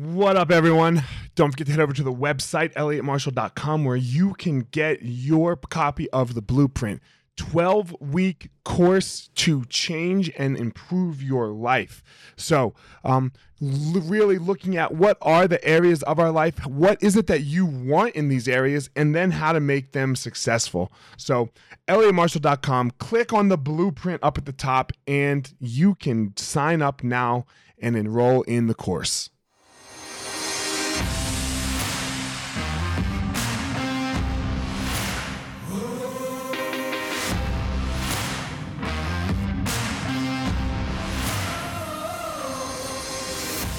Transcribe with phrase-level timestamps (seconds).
[0.00, 1.04] What up, everyone?
[1.34, 6.08] Don't forget to head over to the website, elliottmarshall.com, where you can get your copy
[6.08, 7.02] of the blueprint
[7.36, 12.02] 12 week course to change and improve your life.
[12.34, 12.72] So,
[13.04, 17.42] um, really looking at what are the areas of our life, what is it that
[17.42, 20.90] you want in these areas, and then how to make them successful.
[21.18, 21.50] So,
[21.88, 27.44] elliottmarshall.com, click on the blueprint up at the top, and you can sign up now
[27.78, 29.28] and enroll in the course.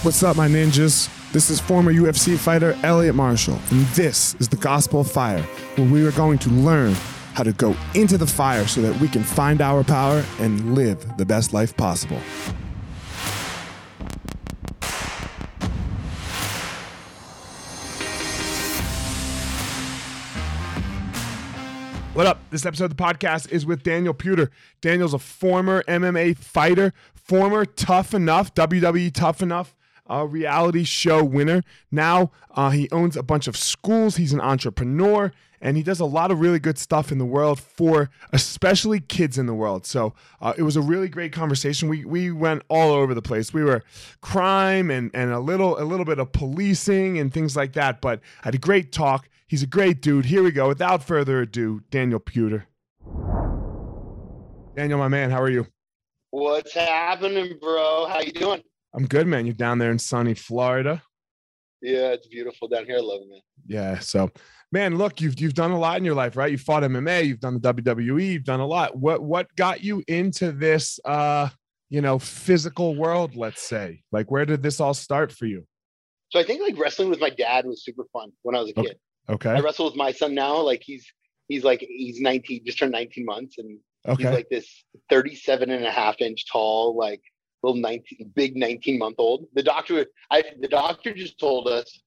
[0.03, 1.11] What's up, my ninjas?
[1.31, 5.43] This is former UFC fighter Elliot Marshall, and this is the Gospel of Fire,
[5.75, 6.93] where we are going to learn
[7.35, 11.05] how to go into the fire so that we can find our power and live
[11.17, 12.17] the best life possible.
[22.15, 22.39] What up?
[22.49, 24.49] This episode of the podcast is with Daniel Puder.
[24.81, 29.75] Daniel's a former MMA fighter, former Tough Enough, WWE Tough Enough
[30.09, 31.63] uh, reality show winner.
[31.91, 34.17] Now uh, he owns a bunch of schools.
[34.17, 37.59] He's an entrepreneur and he does a lot of really good stuff in the world
[37.59, 39.85] for especially kids in the world.
[39.85, 41.87] So uh, it was a really great conversation.
[41.87, 43.53] We we went all over the place.
[43.53, 43.83] We were
[44.21, 48.01] crime and and a little a little bit of policing and things like that.
[48.01, 49.29] But I had a great talk.
[49.47, 50.25] He's a great dude.
[50.25, 50.67] Here we go.
[50.67, 52.63] Without further ado, Daniel Puder.
[54.75, 55.67] Daniel, my man, how are you?
[56.29, 58.07] What's happening, bro?
[58.07, 58.63] How you doing?
[58.93, 59.45] I'm good, man.
[59.45, 61.01] You're down there in sunny Florida.
[61.81, 62.97] Yeah, it's beautiful down here.
[62.97, 63.41] I love it, man.
[63.65, 63.99] Yeah.
[63.99, 64.29] So,
[64.71, 66.51] man, look, you've you've done a lot in your life, right?
[66.51, 68.97] You fought MMA, you've done the WWE, you've done a lot.
[68.97, 71.49] What what got you into this uh,
[71.89, 74.03] you know, physical world, let's say?
[74.11, 75.65] Like where did this all start for you?
[76.29, 78.79] So I think like wrestling with my dad was super fun when I was a
[78.79, 78.89] Okay.
[78.89, 78.99] kid.
[79.29, 79.49] Okay.
[79.51, 80.57] I wrestle with my son now.
[80.61, 81.05] Like he's
[81.47, 84.23] he's like he's 19, just turned 19 months, and Okay.
[84.23, 84.67] he's like this
[85.09, 87.21] 37 and a half inch tall, like
[87.63, 89.45] little 19 big 19 month old.
[89.53, 92.01] The doctor I the doctor just told us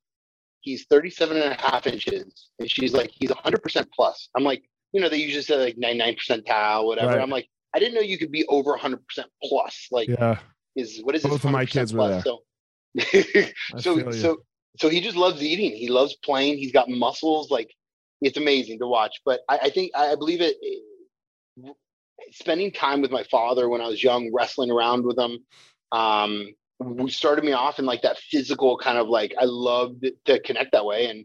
[0.61, 4.29] he's 37 and a half inches, and she's like he's 100 percent plus.
[4.37, 7.09] I'm like, you know, they usually say like 99 percentile, whatever.
[7.13, 7.21] Right.
[7.21, 9.89] I'm like, I didn't know you could be over 100 percent plus.
[9.91, 10.39] Like yeah.
[10.77, 11.31] is what is this?
[11.31, 12.25] Both of my 100% kids were plus?
[12.25, 12.41] So,
[13.79, 14.39] so so
[14.77, 15.73] so he just loves eating.
[15.73, 16.59] He loves playing.
[16.59, 17.51] He's got muscles.
[17.51, 17.71] Like
[18.21, 19.21] it's amazing to watch.
[19.25, 20.57] But I, I think I believe it.
[22.33, 25.39] Spending time with my father when I was young, wrestling around with him,
[25.93, 26.49] um,
[26.81, 30.73] we started me off in like that physical kind of like I loved to connect
[30.73, 31.25] that way, and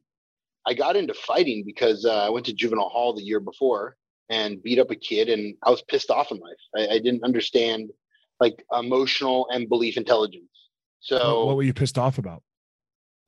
[0.68, 3.96] I got into fighting because uh, I went to juvenile hall the year before
[4.30, 6.52] and beat up a kid, and I was pissed off in life.
[6.76, 7.90] I, I didn't understand
[8.40, 10.46] like emotional and belief intelligence.
[11.00, 12.44] So what, what were you pissed off about?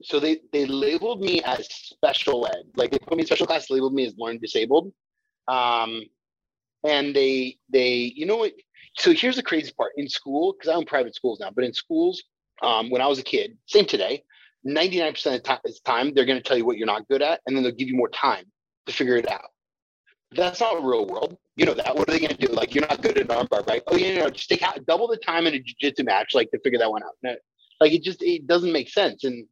[0.03, 3.69] so they they labeled me as special ed like they put me in special class
[3.69, 4.91] labeled me as learning disabled
[5.47, 6.01] um
[6.84, 8.53] and they they you know what?
[8.97, 9.94] So here's the crazy part.
[9.97, 12.24] In school because i'm in private schools now but in schools
[12.62, 14.24] um when i was a kid same today
[14.68, 17.41] 99% of the ti- time they're going to tell you what you're not good at
[17.46, 18.46] and then they'll give you more time
[18.86, 19.50] to figure it out.
[20.34, 21.38] That's not real world.
[21.56, 21.96] You know that.
[21.96, 22.53] What are they going to do?
[22.53, 23.84] Like you're not good at armbar right?
[23.88, 26.59] Oh yeah no, just take out double the time in a jiu-jitsu match like to
[26.59, 27.16] figure that one out.
[27.22, 27.36] No,
[27.80, 29.24] like it just it doesn't make sense.
[29.24, 29.46] And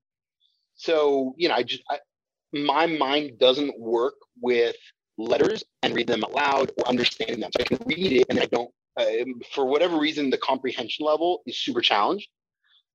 [0.75, 1.99] so you know i just I,
[2.53, 4.77] my mind doesn't work with
[5.25, 7.51] letters and read them aloud or understanding them.
[7.55, 9.05] So i can read it and i don't uh,
[9.53, 12.27] for whatever reason the comprehension level is super challenged.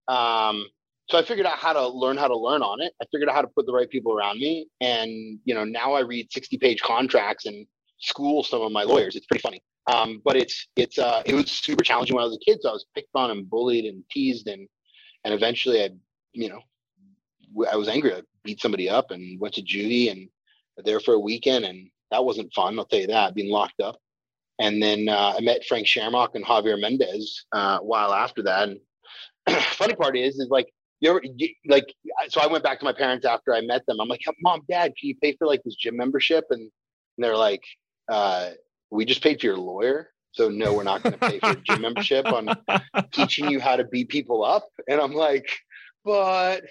[0.09, 0.67] Um,
[1.09, 2.93] so i figured out how to learn how to learn on it.
[3.01, 4.69] I figured out how to put the right people around me.
[4.81, 7.67] And you know now i read 60 page contracts and
[7.99, 9.17] school some of my lawyers.
[9.17, 9.63] It's pretty funny.
[9.87, 12.59] Um, but it's it's uh, it was super challenging when i was a kid.
[12.63, 14.69] So i was picked on and bullied and teased and
[15.25, 15.91] and eventually i
[16.33, 16.61] you know
[17.71, 18.13] I was angry.
[18.15, 20.29] I beat somebody up and went to Judy and
[20.85, 22.79] there for a weekend, and that wasn't fun.
[22.79, 23.99] I'll tell you that, being locked up.
[24.61, 28.69] And then uh, I met Frank Shamrock and Javier Mendez uh, a while after that.
[28.69, 28.79] And
[29.81, 30.69] funny part is, is like
[31.01, 31.87] you ever you- like
[32.29, 34.01] so I went back to my parents after I met them.
[34.01, 36.45] I'm like, Mom, Dad, can you pay for like this gym membership?
[36.51, 36.71] And, and
[37.19, 37.63] they're like,
[38.11, 38.51] uh,
[38.91, 40.11] We just paid for your lawyer.
[40.33, 42.49] So no, we're not going to pay for a gym membership on
[43.13, 44.69] teaching you how to beat people up.
[44.89, 45.49] And I'm like,
[46.05, 46.63] but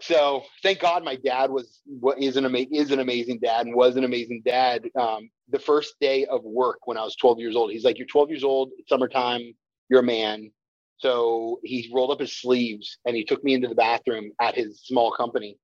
[0.00, 3.74] so thank God my dad was what is an ama- is an amazing dad and
[3.74, 4.88] was an amazing dad.
[4.98, 8.06] Um, the first day of work when I was 12 years old, he's like, "You're
[8.06, 8.70] 12 years old.
[8.78, 9.54] It's summertime.
[9.88, 10.50] You're a man."
[10.98, 14.82] So he rolled up his sleeves and he took me into the bathroom at his
[14.82, 15.56] small company.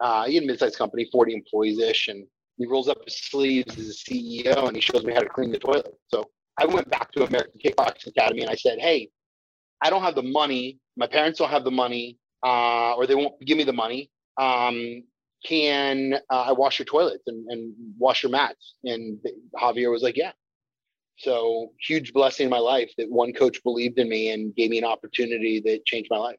[0.00, 3.78] Uh, he had a mid-sized company, 40 employees ish, and he rolls up his sleeves
[3.78, 5.94] as a CEO and he shows me how to clean the toilet.
[6.08, 9.10] So I went back to American Kickboxing Academy and I said, "Hey,
[9.82, 10.78] I don't have the money.
[10.96, 14.10] My parents don't have the money uh, or they won't give me the money.
[14.36, 15.04] Um,
[15.44, 18.74] can uh, I wash your toilets and, and wash your mats?
[18.84, 19.18] And
[19.56, 20.32] Javier was like, yeah.
[21.18, 24.78] So huge blessing in my life that one coach believed in me and gave me
[24.78, 26.38] an opportunity that changed my life.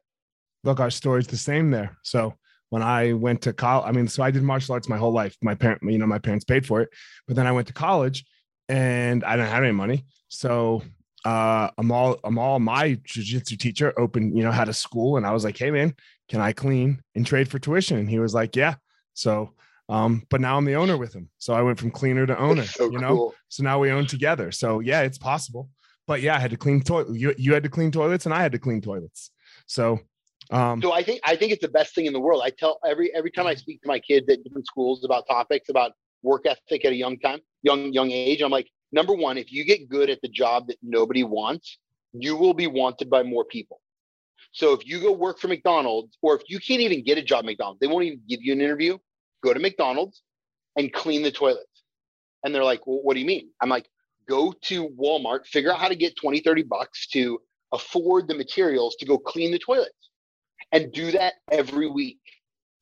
[0.64, 1.96] Look, our story's the same there.
[2.02, 2.34] So
[2.70, 5.36] when I went to college, I mean, so I did martial arts my whole life.
[5.42, 6.88] My parent, you know, my parents paid for it,
[7.26, 8.24] but then I went to college
[8.68, 10.04] and I didn't have any money.
[10.28, 10.82] So
[11.24, 15.44] uh, Amal, Amal, my jujitsu teacher opened, you know, had a school and I was
[15.44, 15.94] like, Hey man,
[16.28, 17.98] can I clean and trade for tuition?
[17.98, 18.76] And he was like, yeah.
[19.14, 19.52] So,
[19.88, 21.28] um, but now I'm the owner with him.
[21.38, 23.34] So I went from cleaner to owner, so you know, cool.
[23.48, 24.50] so now we own together.
[24.50, 25.68] So yeah, it's possible,
[26.06, 27.16] but yeah, I had to clean toilet.
[27.16, 29.30] You, you had to clean toilets and I had to clean toilets.
[29.66, 30.00] So,
[30.50, 32.42] um, so I think, I think it's the best thing in the world.
[32.44, 35.68] I tell every, every time I speak to my kids at different schools about topics
[35.68, 35.92] about
[36.22, 39.64] work ethic at a young time, young, young age, I'm like, number one, if you
[39.64, 41.78] get good at the job that nobody wants,
[42.12, 43.80] you will be wanted by more people.
[44.52, 47.40] So if you go work for McDonald's, or if you can't even get a job
[47.40, 48.98] at McDonald's, they won't even give you an interview.
[49.42, 50.22] Go to McDonald's
[50.76, 51.66] and clean the toilets.
[52.44, 53.48] And they're like, well, what do you mean?
[53.60, 53.88] I'm like,
[54.28, 57.40] go to Walmart, figure out how to get 20, 30 bucks to
[57.72, 60.10] afford the materials to go clean the toilets
[60.72, 62.20] and do that every week.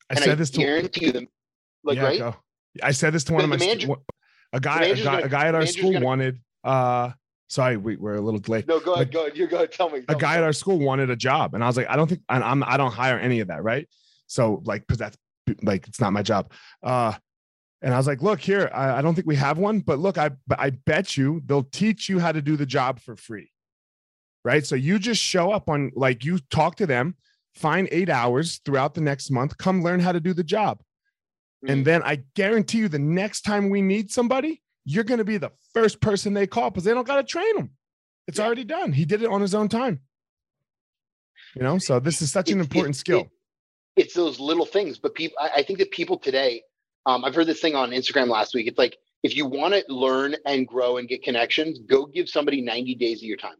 [0.09, 1.27] I and said I this guarantee to them,
[1.83, 2.19] like, yeah, right?
[2.19, 2.35] Go.
[2.83, 3.95] I said this to one of my, manager,
[4.53, 7.11] a guy, a guy, a guy at our school gonna, wanted, uh,
[7.51, 8.65] Sorry, we, we're a little late.
[8.65, 9.11] No, go ahead.
[9.11, 9.35] Go ahead.
[9.35, 10.03] You're going tell me.
[10.03, 10.37] Tell a guy me.
[10.37, 12.63] at our school wanted a job, and I was like, I don't think and I'm.
[12.63, 13.89] I don't hire any of that, right?
[14.27, 15.17] So like, because that's
[15.61, 16.53] like it's not my job.
[16.81, 17.11] Uh,
[17.81, 20.17] and I was like, look here, I, I don't think we have one, but look,
[20.17, 23.51] I I bet you they'll teach you how to do the job for free,
[24.45, 24.65] right?
[24.65, 27.17] So you just show up on like you talk to them,
[27.55, 30.79] find eight hours throughout the next month, come learn how to do the job,
[31.63, 31.71] mm-hmm.
[31.71, 35.37] and then I guarantee you, the next time we need somebody, you're going to be
[35.37, 37.71] the first person they call because they don't got to train them.
[38.27, 38.45] It's yeah.
[38.45, 38.91] already done.
[38.91, 39.99] He did it on his own time.
[41.55, 43.21] You know, so this is such an important skill.
[43.21, 46.61] It, it's those little things, but people, I, I think that people today,
[47.05, 48.67] um, I've heard this thing on Instagram last week.
[48.67, 52.61] It's like, if you want to learn and grow and get connections, go give somebody
[52.61, 53.55] 90 days of your time.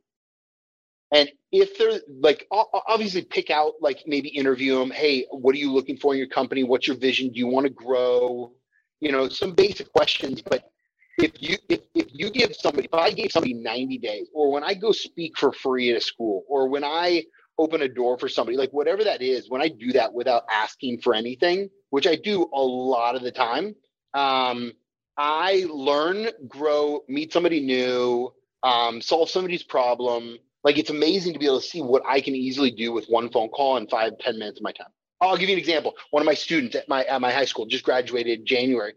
[1.11, 4.91] And if they're like, obviously pick out, like maybe interview them.
[4.91, 6.63] Hey, what are you looking for in your company?
[6.63, 7.31] What's your vision?
[7.31, 8.53] Do you want to grow?
[9.01, 10.71] You know, some basic questions, but
[11.17, 14.63] if you if, if you give somebody if i gave somebody 90 days or when
[14.63, 17.23] i go speak for free at a school or when i
[17.57, 20.99] open a door for somebody like whatever that is when i do that without asking
[20.99, 23.75] for anything which i do a lot of the time
[24.13, 24.71] um,
[25.17, 31.45] i learn grow meet somebody new um, solve somebody's problem like it's amazing to be
[31.45, 34.37] able to see what i can easily do with one phone call in five ten
[34.37, 34.87] minutes of my time
[35.21, 37.65] i'll give you an example one of my students at my at my high school
[37.65, 38.93] just graduated january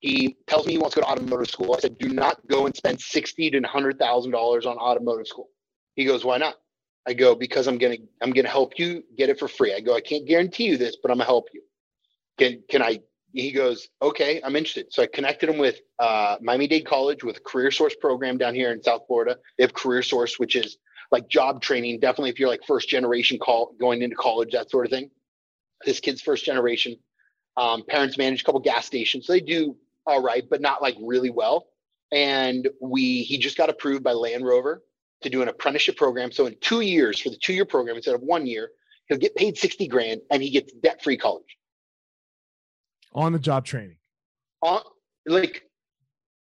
[0.00, 1.74] he tells me he wants to go to automotive school.
[1.74, 5.48] I said, do not go and spend sixty to hundred thousand dollars on automotive school.
[5.94, 6.56] He goes, why not?
[7.08, 9.74] I go, because I'm gonna I'm gonna help you get it for free.
[9.74, 11.62] I go, I can't guarantee you this, but I'm gonna help you.
[12.38, 13.00] Can can I?
[13.32, 14.86] He goes, okay, I'm interested.
[14.90, 18.54] So I connected him with uh, Miami Dade College with a Career Source program down
[18.54, 19.36] here in South Florida.
[19.58, 20.78] They have Career Source, which is
[21.10, 22.00] like job training.
[22.00, 25.10] Definitely, if you're like first generation call going into college, that sort of thing.
[25.84, 26.96] This kid's first generation.
[27.56, 29.76] Um, parents manage a couple gas stations, so they do
[30.06, 31.66] all right, but not like really well.
[32.12, 34.82] And we he just got approved by Land Rover
[35.22, 36.30] to do an apprenticeship program.
[36.30, 38.70] So in two years, for the two year program instead of one year,
[39.08, 41.56] he'll get paid 60 grand and he gets debt free college.
[43.12, 43.96] On the job training.
[44.62, 44.80] On
[45.26, 45.62] like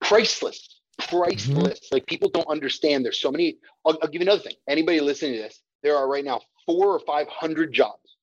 [0.02, 1.80] priceless, priceless.
[1.80, 1.96] Mm-hmm.
[1.96, 3.04] Like people don't understand.
[3.04, 3.58] There's so many.
[3.86, 4.56] I'll, I'll give you another thing.
[4.68, 8.18] Anybody listening to this, there are right now four or 500 jobs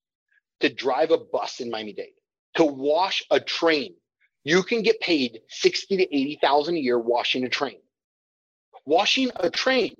[0.61, 2.13] to drive a bus in Miami Dade,
[2.55, 3.93] to wash a train
[4.47, 7.79] you can get paid 60 to 80,000 a year washing a train.
[8.85, 9.93] Washing a train,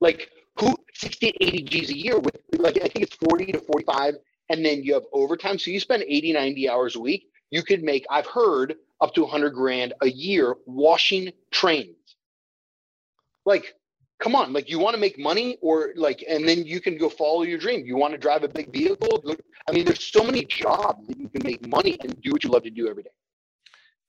[0.00, 3.58] like who 60 to 80 G's a year with like I think it's 40 to
[3.58, 4.14] 45
[4.48, 7.82] and then you have overtime so you spend 80 90 hours a week you could
[7.82, 11.96] make I've heard up to 100 grand a year washing trains.
[13.44, 13.74] Like
[14.20, 17.08] come on, like you want to make money or like and then you can go
[17.08, 17.86] follow your dream.
[17.86, 19.22] You want to drive a big vehicle?
[19.68, 22.50] I mean there's so many jobs that you can make money and do what you
[22.50, 23.10] love to do every day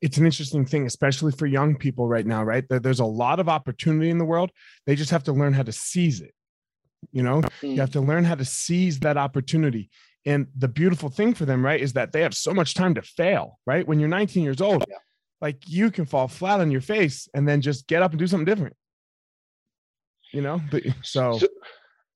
[0.02, 2.64] it's an interesting thing, especially for young people right now, right?
[2.70, 4.52] There's a lot of opportunity in the world.
[4.86, 6.34] They just have to learn how to seize it.
[7.12, 7.76] You know, mm.
[7.76, 9.90] you have to learn how to seize that opportunity.
[10.26, 13.02] And the beautiful thing for them, right, is that they have so much time to
[13.02, 13.88] fail, right?
[13.88, 14.98] When you're 19 years old, yeah.
[15.42, 18.28] like you can fall flat on your face and then just get up and do
[18.28, 18.76] something different.
[20.34, 21.38] You know, but so.
[21.38, 21.48] so-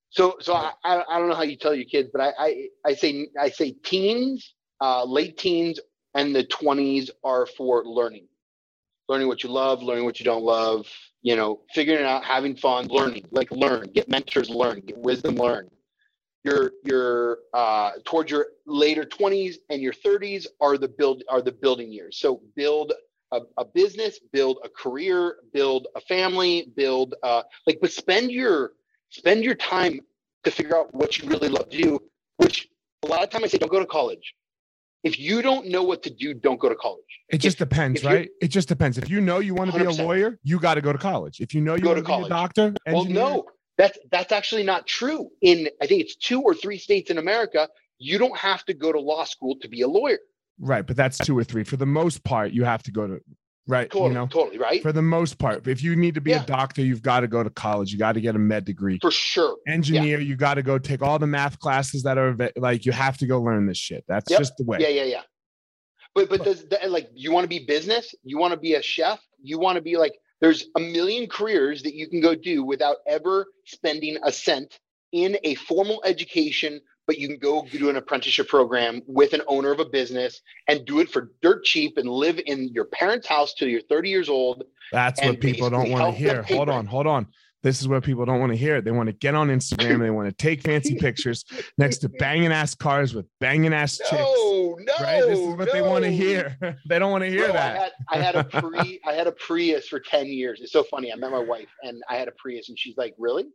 [0.09, 2.93] so, so I, I don't know how you tell your kids, but I, I, I
[2.93, 5.79] say, I say teens, uh, late teens
[6.13, 8.27] and the 20s are for learning
[9.09, 10.87] learning what you love learning what you don't love
[11.21, 15.69] you know figuring out having fun learning like learn get mentors learn get wisdom learn
[16.43, 21.51] your your uh, towards your later 20s and your 30s are the build are the
[21.51, 22.17] building years.
[22.17, 22.93] So build
[23.31, 28.73] a, a business, build a career, build a family, build uh, like but spend your
[29.09, 29.99] spend your time
[30.43, 31.99] to figure out what you really love to do.
[32.37, 32.67] Which
[33.03, 34.33] a lot of time I say don't go to college.
[35.03, 37.03] If you don't know what to do, don't go to college.
[37.29, 38.29] It just If- depends, if right?
[38.41, 38.97] It just depends.
[38.97, 41.41] If you know you want to be a lawyer, you got to go to college.
[41.41, 43.45] If you know you Go want to to be a doctor, Well, engineer, no,
[43.77, 45.29] that's that's actually not true.
[45.41, 47.67] In I think it's two or three states in America,
[47.99, 50.19] you don't have to go to law school to be a lawyer.
[50.59, 50.85] right?
[50.85, 51.63] But that's two or three.
[51.63, 53.19] For the most part, you have to go to
[53.67, 53.89] right.
[53.89, 54.81] Totally, You know, totally, right?
[54.83, 56.43] for the most part, if you need to be Yeah.
[56.43, 57.91] a doctor, you've got to go to college.
[57.91, 58.99] You got to get a med degree.
[59.01, 59.57] For sure.
[59.67, 63.17] Engineer, you got to go take all the math classes that are like you have
[63.17, 64.03] to go learn this shit.
[64.07, 64.39] That's Yep.
[64.39, 64.77] just the way.
[64.81, 65.21] Yeah, yeah, yeah.
[66.13, 68.13] But but does that, like you want to be business?
[68.23, 69.19] You want to be a chef?
[69.41, 70.13] You want to be like
[70.43, 74.77] there's a million careers that you can go do without ever spending a cent
[75.13, 79.71] in a formal education, but you can go do an apprenticeship program with an owner
[79.71, 83.53] of a business and do it for dirt cheap and live in your parents' house
[83.53, 84.65] till you're 30 years old.
[84.91, 86.43] That's what people don't want to hear.
[86.43, 87.27] Hold on, hold on.
[87.63, 88.75] This is what people don't want to hear.
[88.75, 88.85] It.
[88.85, 89.99] They want to get on Instagram.
[89.99, 91.45] they want to take fancy pictures
[91.77, 94.11] next to banging ass cars with banging ass chicks.
[94.11, 95.21] No, no, right?
[95.25, 96.57] This is what they want to hear.
[96.89, 97.93] they don't want to hear Bro, that.
[98.09, 100.59] I had, I had a pre I had a Prius for 10 years.
[100.61, 101.11] It's so funny.
[101.13, 103.45] I met my wife and I had a Prius and she's like, Really?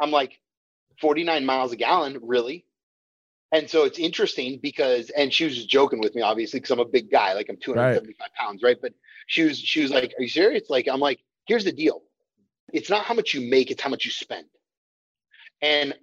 [0.00, 0.40] I'm like,
[1.00, 2.66] 49 miles a gallon, really?
[3.52, 6.80] And so it's interesting because and she was just joking with me, obviously, because I'm
[6.80, 8.76] a big guy, like I'm 275 pounds, right?
[8.82, 8.94] But
[9.28, 10.68] she was she was like, Are you serious?
[10.68, 12.02] Like, I'm like, here's the deal.
[12.72, 14.46] It's not how much you make, it's how much you spend.
[15.62, 15.94] And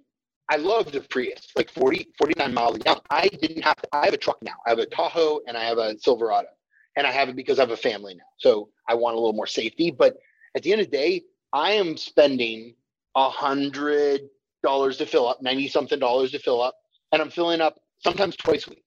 [0.50, 3.00] I love the Prius, like 40, 49 miles a gallon.
[3.10, 4.54] I didn't have to, I have a truck now.
[4.66, 6.48] I have a Tahoe and I have a Silverado.
[6.96, 8.24] And I have it because I have a family now.
[8.38, 9.90] So I want a little more safety.
[9.90, 10.16] But
[10.54, 12.74] at the end of the day, I am spending
[13.14, 14.22] a hundred
[14.62, 16.74] dollars to fill up, 90 something dollars to fill up.
[17.12, 18.84] And I'm filling up sometimes twice a week.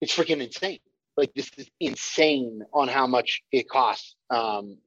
[0.00, 0.78] It's freaking insane.
[1.16, 4.14] Like this is insane on how much it costs.
[4.30, 4.78] Um,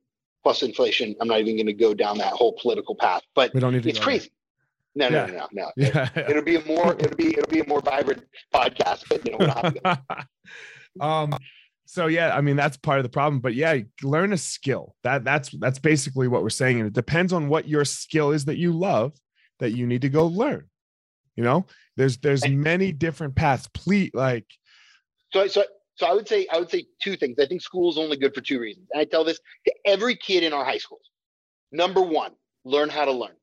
[0.44, 1.16] plus inflation.
[1.22, 3.84] I'm not even going to go down that whole political path, but We don't need
[3.84, 4.06] to it's there.
[4.06, 4.32] crazy.
[4.96, 5.26] No, no, Yeah.
[5.28, 5.72] no, no, no.
[5.78, 6.10] Yeah.
[6.30, 9.96] It'll be a more, it'll be, it'll be a more vibrant podcast, but you know,
[11.06, 11.34] um
[11.86, 15.24] so yeah i mean that's part of the problem but yeah learn a skill that
[15.24, 18.58] that's that's basically what we're saying and it depends on what your skill is that
[18.58, 19.14] you love
[19.60, 20.68] that you need to go learn
[21.38, 24.46] you know there's there's many different paths please like
[25.32, 25.64] So, so,
[26.02, 27.38] so I would say, I would say two things.
[27.40, 28.88] I think school is only good for two reasons.
[28.92, 31.12] And I tell this to every kid in our high schools.
[31.72, 32.32] Number one,
[32.66, 33.36] learn how to learn.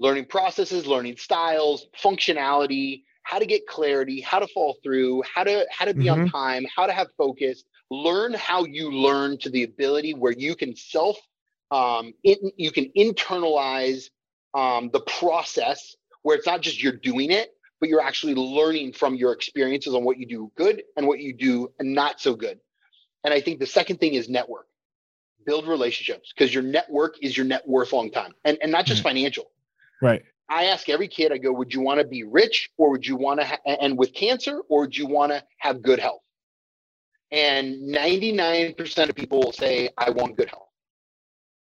[0.00, 5.66] Learning processes, learning styles, functionality, how to get clarity, how to fall through, how to
[5.70, 7.62] how to be on time, how to have focus.
[7.90, 11.18] Learn how you learn to the ability where you can self,
[11.70, 14.04] um, in, you can internalize
[14.54, 19.14] um, the process where it's not just you're doing it, but you're actually learning from
[19.14, 22.58] your experiences on what you do good and what you do not so good.
[23.24, 24.66] And I think the second thing is network.
[25.46, 29.00] Build relationships because your network is your net worth long time and, and not just
[29.00, 29.08] mm-hmm.
[29.08, 29.50] financial.
[30.02, 33.06] right I ask every kid, I go, would you want to be rich or would
[33.06, 36.22] you want to, ha- and with cancer, or would you want to have good health?
[37.30, 40.67] And 99% of people will say, I want good health.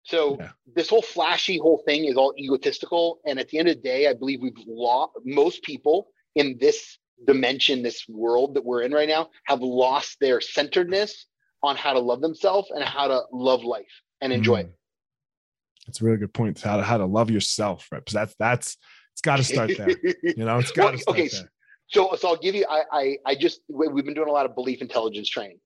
[0.03, 0.51] So Yeah.
[0.75, 3.19] this whole flashy whole thing is all egotistical.
[3.25, 6.97] And at the end of the day, I believe we've lost, most people in this
[7.25, 11.27] dimension, this world that we're in right now, have lost their centeredness
[11.61, 14.67] on how to love themselves and how to love life and enjoy it.
[14.67, 14.73] Mm.
[15.87, 16.59] That's a really good point.
[16.61, 17.99] How to how to love yourself, right?
[17.99, 18.77] Because that's that's
[19.13, 19.87] it's got to start there.
[20.23, 21.51] You know, it's got to Well, start okay, there.
[21.87, 22.65] So, so I'll give you.
[22.69, 25.59] I, I, I just we- we've been doing a lot of belief intelligence training.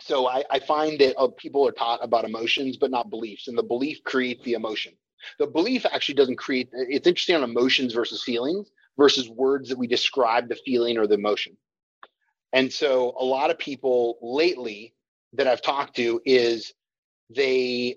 [0.00, 3.56] So I, I find that uh, people are taught about emotions, but not beliefs, and
[3.56, 4.92] the belief creates the emotion.
[5.38, 6.70] The belief actually doesn't create.
[6.72, 11.14] It's interesting on emotions versus feelings versus words that we describe the feeling or the
[11.14, 11.56] emotion.
[12.52, 14.94] And so a lot of people lately
[15.34, 16.72] that I've talked to is
[17.28, 17.96] they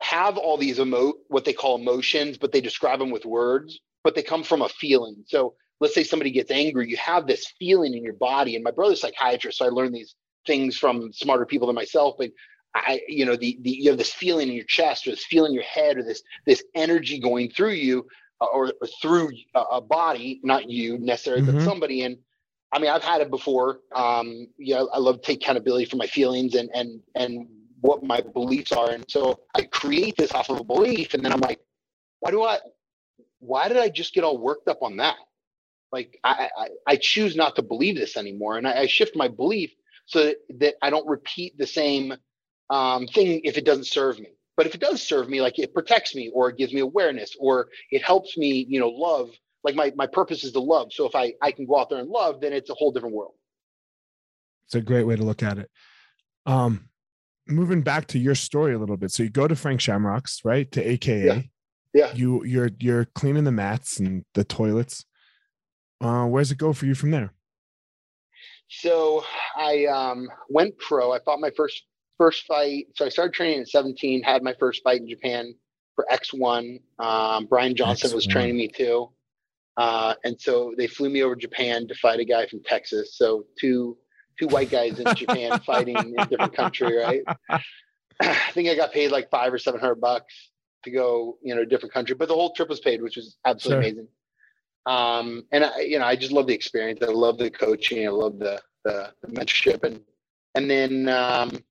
[0.00, 4.14] have all these emo what they call emotions, but they describe them with words, but
[4.14, 5.24] they come from a feeling.
[5.26, 8.54] So let's say somebody gets angry, you have this feeling in your body.
[8.54, 10.14] And my brother's psychiatrist, so I learned these
[10.46, 12.16] things from smarter people than myself.
[12.18, 12.30] But
[12.74, 15.50] I, you know, the, the you have this feeling in your chest or this feeling
[15.50, 18.06] in your head or this this energy going through you
[18.40, 21.46] uh, or, or through a, a body, not you necessarily, Mhm.
[21.46, 22.02] but somebody.
[22.02, 22.16] And
[22.72, 23.80] I mean, I've had it before.
[23.94, 27.48] Um, yeah, I love to take accountability for my feelings and and and
[27.80, 28.90] what my beliefs are.
[28.90, 31.60] And so I create this off of a belief, and then I'm like,
[32.20, 32.58] why do I?
[33.40, 35.16] Why did I just get all worked up on that?
[35.92, 39.28] Like I I, I choose not to believe this anymore, and I, I shift my
[39.28, 39.72] belief
[40.10, 42.14] so that, I don't repeat the same
[42.68, 44.28] um, thing if it doesn't serve me.
[44.56, 47.34] But if it does serve me, like it protects me, or it gives me awareness,
[47.38, 49.30] or it helps me, you know, love
[49.62, 50.92] like my my purpose is to love.
[50.92, 53.14] So if I I can go out there and love, then it's a whole different
[53.14, 53.34] world.
[54.66, 55.70] It's a great way to look at it.
[56.46, 56.88] Um,
[57.46, 59.10] moving back to your story a little bit.
[59.12, 60.70] So you go to Frank Shamrocks, right?
[60.72, 61.26] To AKA.
[61.26, 61.42] Yeah.
[61.92, 62.12] Yeah.
[62.14, 65.04] You you're you're cleaning the mats and the toilets.
[66.00, 67.32] Uh, where's it go for you from there?
[68.70, 69.24] So
[69.56, 71.12] I um, went pro.
[71.12, 71.84] I fought my first
[72.16, 72.86] first fight.
[72.94, 74.22] So I started training at 17.
[74.22, 75.54] Had my first fight in Japan
[75.96, 76.80] for X1.
[76.98, 78.14] Um, Brian Johnson X1.
[78.14, 79.10] was training me too.
[79.76, 83.16] Uh, and so they flew me over to Japan to fight a guy from Texas.
[83.16, 83.96] So two
[84.38, 87.22] two white guys in Japan fighting in a different country, right?
[88.20, 90.50] I think I got paid like five or seven hundred bucks
[90.84, 93.36] to go, you know, a different country, but the whole trip was paid, which was
[93.44, 93.90] absolutely sure.
[93.90, 94.08] amazing.
[94.86, 97.00] Um, and I, you know, I just love the experience.
[97.02, 98.06] I love the coaching.
[98.06, 100.00] I love the, the, the mentorship, and
[100.54, 101.62] and then um,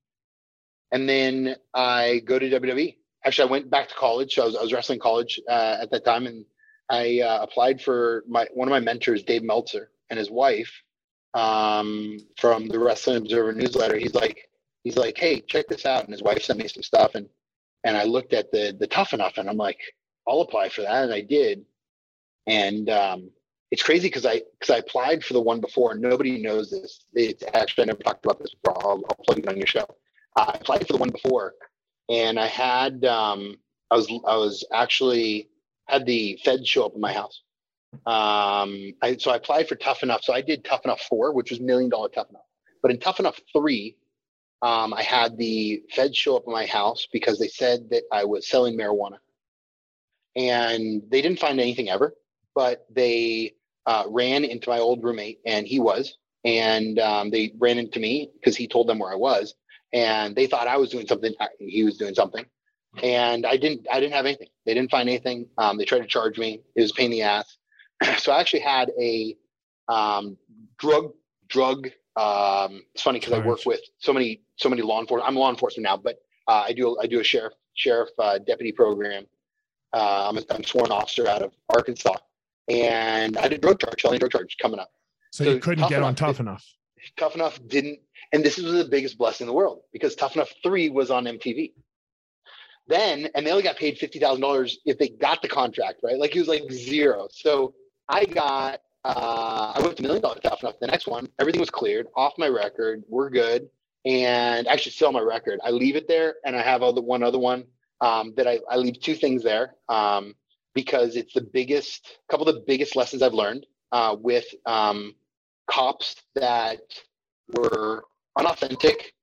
[0.92, 2.96] and then I go to WWE.
[3.26, 4.36] Actually, I went back to college.
[4.36, 6.46] So I was, I was wrestling college uh, at that time, and
[6.90, 10.72] I uh, applied for my one of my mentors, Dave Meltzer, and his wife
[11.34, 13.98] um, from the Wrestling Observer newsletter.
[13.98, 14.50] He's like,
[14.84, 16.04] he's like, hey, check this out.
[16.04, 17.28] And his wife sent me some stuff, and
[17.84, 19.80] and I looked at the the Tough Enough, and I'm like,
[20.28, 21.66] I'll apply for that, and I did.
[22.50, 23.30] And um,
[23.72, 27.06] it's crazy because I because I applied for the one before, and nobody knows this.
[27.14, 28.84] It's actually I never talked about this before.
[28.84, 29.86] I'll, I'll plug it on your show.
[30.36, 31.54] I applied for the one before,
[32.10, 33.58] and I had um,
[33.92, 35.50] I was I was actually
[35.88, 37.42] had the Fed show up at my house
[38.06, 40.24] um, I, so I applied for Tough Enough.
[40.24, 42.44] So I did Tough Enough 4, which was Million Dollar Tough Enough.
[42.82, 43.96] But in Tough Enough 3,
[44.62, 48.26] um, I had the feds show up at my house because they said that I
[48.26, 49.18] was selling marijuana.
[50.36, 52.14] And they didn't find anything ever,
[52.56, 53.54] but they
[53.86, 56.18] uh, ran into my old roommate, and he was.
[56.46, 59.56] And um, they ran into me because he told them where I was.
[59.92, 62.46] And they thought I was doing something, he was doing something.
[63.04, 64.48] And I didn't, I didn't have anything.
[64.66, 65.48] They didn't find anything.
[65.58, 66.62] Um, they tried to charge me.
[66.76, 67.58] It was a pain in the ass.
[68.18, 69.36] so I actually had a
[69.88, 70.38] um,
[70.78, 71.12] drug
[71.48, 71.88] drug.
[72.16, 75.28] Um, it's funny because I work with so many so many law enforcement.
[75.28, 78.72] I'm law enforcement now, but uh, I do I do a sheriff sheriff uh, deputy
[78.72, 79.26] program.
[79.94, 82.16] Uh, I'm a I'm sworn officer out of Arkansas,
[82.70, 84.92] and I did drug charge, felony drug charge coming up.
[85.32, 86.66] So, so you couldn't get on tough enough.
[87.18, 88.00] Tough enough didn't,
[88.34, 91.26] and this was the biggest blessing in the world because Tough Enough Three was on
[91.26, 91.72] MTV
[92.90, 96.18] then and they only got paid fifty thousand dollars if they got the contract, right?
[96.18, 97.28] Like it was like zero.
[97.32, 97.76] So
[98.10, 100.80] I got uh, I went to million dollar tough enough.
[100.82, 103.04] The next one, everything was cleared off my record.
[103.08, 103.70] We're good,
[104.06, 105.60] and actually still my record.
[105.64, 107.66] I leave it there, and I have other one other one
[108.02, 110.34] um, that I, I leave two things there um,
[110.84, 115.14] because it's the biggest couple of the biggest lessons I've learned uh, with um,
[115.70, 116.80] cops that
[117.58, 118.06] were
[118.38, 119.14] unauthentic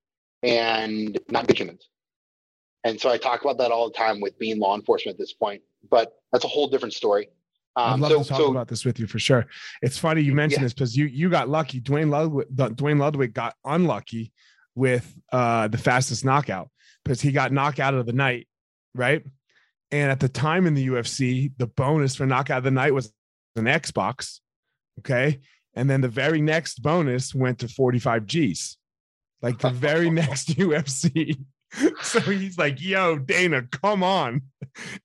[0.42, 1.88] and not good humans.
[2.85, 5.33] And so I talk about that all the time with being law enforcement at this
[5.33, 7.29] point, but that's a whole different story.
[7.75, 9.47] Um, I'd love so, to talk so, about this with you for sure.
[9.81, 10.66] It's funny you mentioned yeah.
[10.66, 11.81] this because you you got lucky.
[11.81, 14.33] Duane Ludwig, Duane Ludwig got unlucky
[14.75, 16.71] with uh, the fastest knockout
[17.05, 18.47] because he got knocked out of the night,
[18.95, 19.23] right?
[19.90, 23.12] And at the time in the UFC, the bonus for knockout of the night was
[23.55, 24.40] an Xbox,
[25.01, 25.40] okay.
[25.75, 28.79] And then the very next bonus went to 45 G's,
[29.42, 31.38] like the very next UFC.
[32.03, 34.42] so he's like, yo, Dana, come on.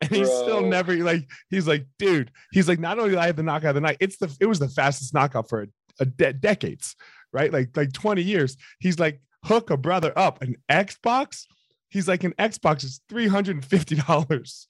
[0.02, 0.42] And he's Bro.
[0.42, 3.70] still never like, he's like, dude, he's like, not only did I have the knockout
[3.70, 5.68] of the night, it's the, it was the fastest knockout for a,
[6.02, 6.98] a de- decades,
[7.32, 7.54] right?
[7.54, 8.58] Like, like 20 years.
[8.80, 11.46] He's like, hook a brother up an Xbox.
[11.88, 14.66] He's like, an Xbox is $350.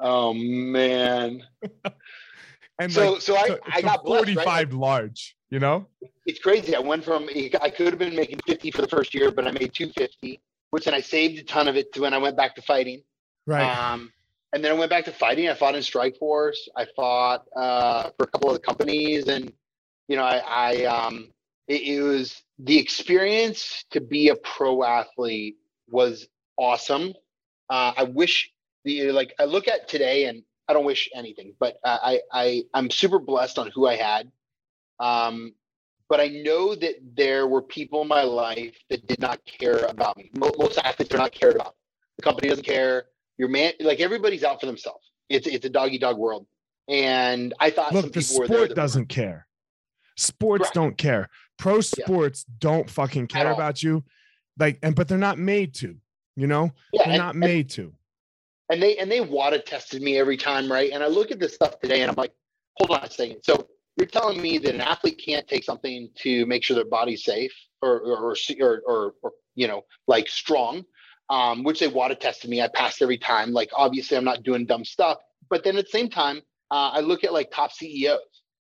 [0.00, 1.42] Oh man.
[2.78, 4.72] and so, like, so I, I got 45 right?
[4.72, 5.86] large you know?
[6.24, 6.74] It's crazy.
[6.74, 7.28] I went from
[7.60, 10.86] i could have been making 50 for the first year but i made 250 which
[10.86, 13.02] then i saved a ton of it to when i went back to fighting.
[13.46, 13.62] Right.
[13.62, 14.10] Um,
[14.54, 15.48] and then i went back to fighting.
[15.48, 19.52] I fought in strikeforce i fought uh, for a couple of the companies and
[20.08, 21.28] you know i, I um,
[21.68, 25.56] it, it was the experience to be a pro athlete
[25.90, 27.12] was awesome.
[27.68, 28.50] Uh, i wish
[28.84, 32.90] the like i look at today and i don't wish anything but i i i'm
[32.90, 34.30] super blessed on who i had
[35.02, 35.54] um,
[36.08, 40.16] but I know that there were people in my life that did not care about
[40.16, 40.30] me.
[40.36, 41.74] Most, athletes are not cared about.
[42.18, 43.06] The company doesn't care.
[43.38, 45.10] Your man, like everybody's out for themselves.
[45.30, 46.46] It's it's a doggy dog world.
[46.88, 49.46] And I thought look, the sport doesn't care.
[50.16, 50.74] Sports Correct.
[50.74, 51.30] don't care.
[51.58, 52.54] Pro sports yeah.
[52.58, 54.04] don't fucking care about you.
[54.58, 55.96] Like, and but they're not made to.
[56.36, 57.94] You know, yeah, they're and, not made and, to.
[58.72, 60.90] And they and they water tested me every time, right?
[60.92, 62.32] And I look at this stuff today, and I'm like,
[62.78, 63.42] hold on a second.
[63.44, 67.24] So you're telling me that an athlete can't take something to make sure their body's
[67.24, 70.84] safe or or or, or, or you know like strong
[71.30, 74.64] um, which they water tested me i passed every time like obviously i'm not doing
[74.64, 75.18] dumb stuff
[75.50, 78.20] but then at the same time uh, I look at like top CEOs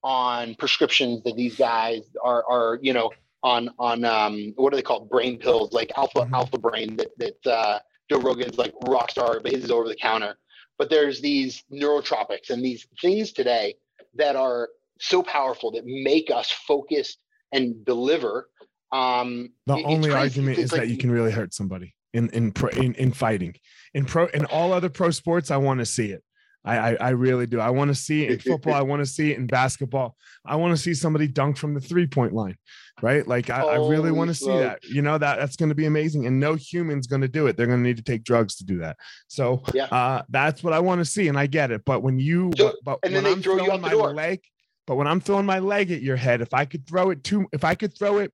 [0.02, 3.10] on prescriptions that these guys are are you know
[3.44, 6.32] on on um what are they called brain pills like alpha Mhm.
[6.34, 7.78] alpha brain that that uh,
[8.10, 10.36] Joe Rogan's like rock star but his is over the counter.
[10.78, 13.74] But there's these neurotropics and these things today
[14.14, 14.68] that are
[15.00, 17.18] so powerful that make us focused
[17.52, 18.48] and deliver.
[18.90, 22.52] Um, The it- only argument is like- that you can really hurt somebody in in
[22.52, 23.54] pro, in, in fighting.
[23.94, 26.22] In pro in all other pro sports, I want to see it.
[26.64, 27.58] I, I I really do.
[27.60, 28.74] I want to see it in football.
[28.74, 30.16] I want to see it in basketball.
[30.44, 32.56] I want to see somebody dunk from the three point line,
[33.02, 33.26] right?
[33.26, 34.84] Like I, I really want to see that.
[34.84, 37.56] You know that that's going to be amazing, and no human's going to do it.
[37.56, 38.96] They're going to need to take drugs to do that.
[39.28, 39.86] So Yeah.
[39.86, 41.82] uh, that's what I want to see, and I get it.
[41.84, 44.40] But when you So- but, and when then I'm throw you out my leg,
[44.86, 47.46] but when I'm throwing my leg at your head, if I could throw it to,
[47.52, 48.32] if I could throw it,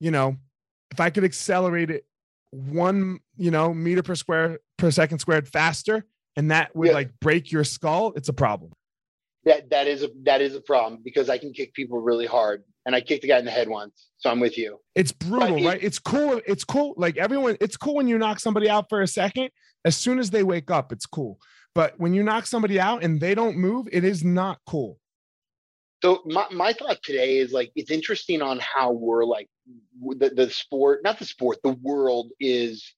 [0.00, 0.36] you know,
[0.90, 2.04] if I could accelerate it
[2.50, 6.04] one, you know, meter per square per second squared faster,
[6.36, 6.94] and that would Yeah.
[6.94, 8.72] like break your skull, it's a problem.
[9.44, 12.62] that that is a that is a problem because I can kick people really hard,
[12.86, 14.08] and I kicked the guy in the head once.
[14.18, 14.78] So I'm with you.
[14.94, 15.82] It's brutal, it- right?
[15.82, 16.40] It's cool.
[16.46, 16.94] It's cool.
[16.96, 19.50] Like everyone, it's cool when you knock somebody out for a second.
[19.84, 21.38] As soon as they wake up, it's cool.
[21.74, 25.00] But when you knock somebody out and they don't move, it is not cool.
[26.04, 29.48] So my, my thought today is like it's interesting on how we're like
[30.00, 32.94] the, the sport, not the sport, the world is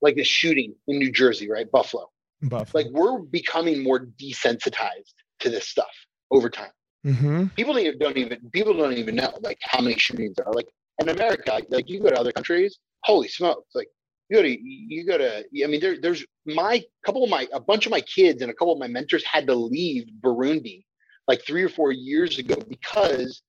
[0.00, 1.70] like the shooting in New Jersey, right?
[1.70, 2.08] Buffalo.
[2.42, 2.74] Buff.
[2.74, 5.90] Like we're becoming more desensitized to this stuff
[6.30, 6.70] over time.
[7.04, 10.46] hmm People don't even, don't even people don't even know like how many shootings there
[10.46, 10.52] are.
[10.54, 10.68] Like
[11.00, 13.74] in America, like you go to other countries, holy smokes!
[13.74, 13.88] Like
[14.28, 17.60] you go to you go to I mean there there's my couple of my a
[17.60, 20.84] bunch of my kids and a couple of my mentors had to leave Burundi
[21.26, 23.42] like three or four years ago because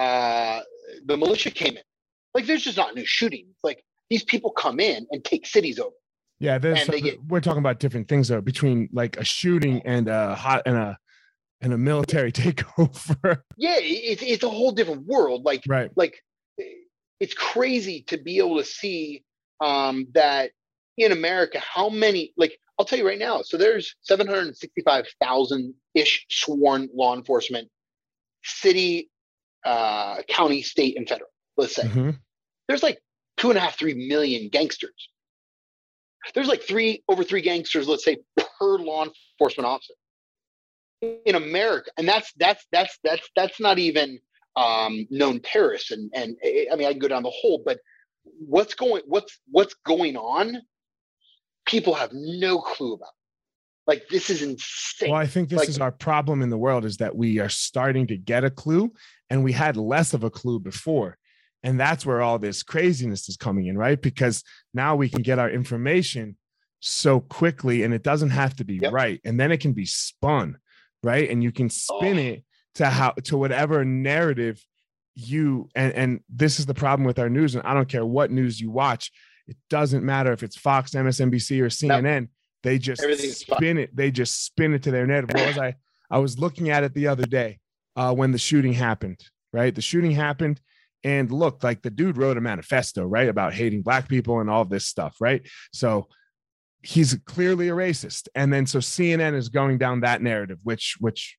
[0.00, 0.60] uh
[1.06, 1.82] the militia came in.
[2.34, 3.56] Like there's just not new shootings.
[3.62, 5.94] Like these people come in and take cities over.
[6.38, 10.34] Yeah, there's get- we're talking about different things though between like a shooting and a
[10.34, 10.98] hot and a
[11.62, 13.40] and a military takeover.
[13.56, 15.44] Yeah, it's it's a whole different world.
[15.44, 15.90] Like right.
[15.96, 16.22] like
[17.20, 19.24] it's crazy to be able to see
[19.60, 20.50] um, that
[20.98, 23.40] in America, how many like I'll tell you right now.
[23.40, 27.68] So there's 765,000 ish sworn law enforcement,
[28.44, 29.10] city,
[29.64, 31.30] uh, county, state, and federal.
[31.56, 32.18] Let's say Mhm.
[32.68, 32.98] there's like
[33.36, 35.10] two and a half, three million gangsters.
[36.34, 39.94] There's like three over three gangsters, let's say, per law enforcement officer
[41.02, 44.18] in America, and that's that's that's that's that's not even
[44.56, 45.90] um, known terrorists.
[45.92, 46.36] And and
[46.72, 47.78] I mean, I can go down the whole, but
[48.24, 50.62] what's going what's what's going on?
[51.66, 53.10] People have no clue about.
[53.86, 55.10] Like this is insane.
[55.10, 57.48] Well, I think this Like- is our problem in the world is that we are
[57.48, 58.92] starting to get a clue
[59.30, 61.18] and we had less of a clue before.
[61.66, 64.00] And that's where all this craziness is coming in, right?
[64.00, 66.36] Because now we can get our information
[66.78, 68.92] so quickly and it doesn't have to be Yep.
[68.92, 69.20] right.
[69.24, 70.58] And then it can be spun,
[71.02, 71.28] right?
[71.28, 72.20] And you can spin Oh.
[72.20, 72.44] it
[72.76, 74.64] to how to whatever narrative
[75.16, 78.30] you and and this is the problem with our news and I don't care what
[78.30, 79.10] news you watch.
[79.48, 82.28] It doesn't matter if it's Fox, MSNBC or CNN.
[82.62, 83.02] They just
[83.40, 83.96] spin it.
[83.96, 85.30] They just spin it to their narrative.
[85.34, 85.74] What was I?
[86.10, 87.58] I was looking at it the other day
[87.96, 89.18] uh, when the shooting happened.
[89.52, 90.60] Right, the shooting happened,
[91.06, 94.64] and look, like the dude wrote a manifesto, right, about hating black people and all
[94.64, 95.46] this stuff, right?
[95.72, 96.08] So
[96.82, 101.38] he's clearly a racist, and then so CNN is going down that narrative, which which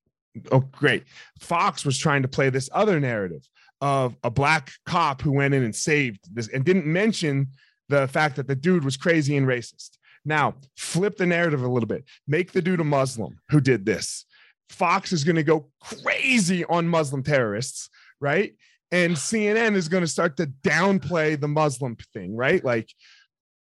[0.50, 1.04] oh great.
[1.38, 3.46] Fox was trying to play this other narrative
[3.82, 7.48] of a black cop who went in and saved this and didn't mention
[7.90, 9.98] the fact that the dude was crazy and racist.
[10.24, 12.04] Now, flip the narrative a little bit.
[12.26, 14.24] Make the dude a Muslim who did this.
[14.70, 18.54] Fox is going to go crazy on Muslim terrorists, right?
[18.90, 22.64] And CNN is going to start to downplay the Muslim thing, right?
[22.64, 22.88] Like,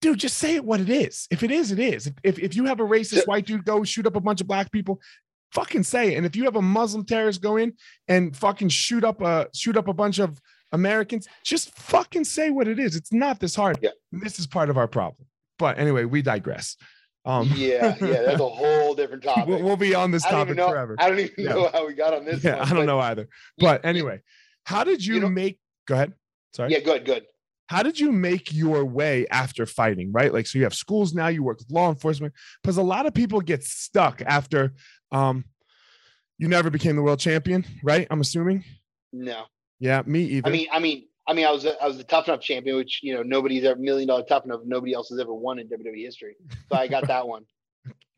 [0.02, 1.26] dude, just say it what it is.
[1.30, 2.06] If it is, it is.
[2.22, 4.70] If, if, you have a racist white dude go shoot up a bunch of black
[4.70, 5.00] people,
[5.52, 6.16] fucking say it.
[6.18, 7.72] And if you have a Muslim terrorist go in
[8.08, 10.38] and fucking shoot up a shoot up a bunch of
[10.72, 12.94] Americans, just fucking say what it is.
[12.94, 13.78] It's not this hard.
[13.80, 13.90] Yeah.
[14.12, 15.26] This is part of our problem.
[15.58, 16.76] But anyway, we digress.
[17.24, 19.46] Um, yeah, yeah, that's a whole different topic.
[19.48, 20.68] we'll, we'll be on this topic know.
[20.68, 20.94] forever.
[20.98, 21.54] I don't even Yeah.
[21.54, 22.44] know how we got on this.
[22.44, 23.28] Yeah, one, I don't but- know either.
[23.58, 24.20] But anyway,
[24.66, 25.58] how did you, You know- make?
[25.86, 26.12] Go ahead.
[26.54, 26.72] Sorry.
[26.72, 27.24] Yeah, good, good.
[27.68, 30.12] How did you make your way after fighting?
[30.12, 31.28] Right, like so you have schools now.
[31.28, 34.72] You work with law enforcement because a lot of people get stuck after.
[35.12, 35.44] Um,
[36.38, 38.06] you never became the world champion, right?
[38.10, 38.64] I'm assuming.
[39.12, 39.44] No,
[39.80, 40.48] Yeah, me either.
[40.48, 42.76] I mean, I mean, I mean, I was a, I was the tough enough champion,
[42.76, 44.60] which you know nobody's ever million dollar tough enough.
[44.64, 46.36] Nobody else has ever won in WWE history,
[46.70, 47.44] so I got that one.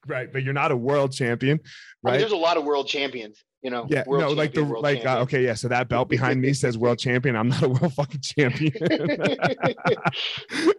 [0.09, 1.69] Right, but you're not a world champion, I
[2.03, 2.13] right?
[2.13, 3.39] mean, there's a lot of world champions.
[3.63, 5.55] You know, yeah, no, like the champion, like uh, okay, yeah.
[5.55, 7.35] So that belt behind me says world champion.
[7.35, 8.73] I'm not a world fucking champion.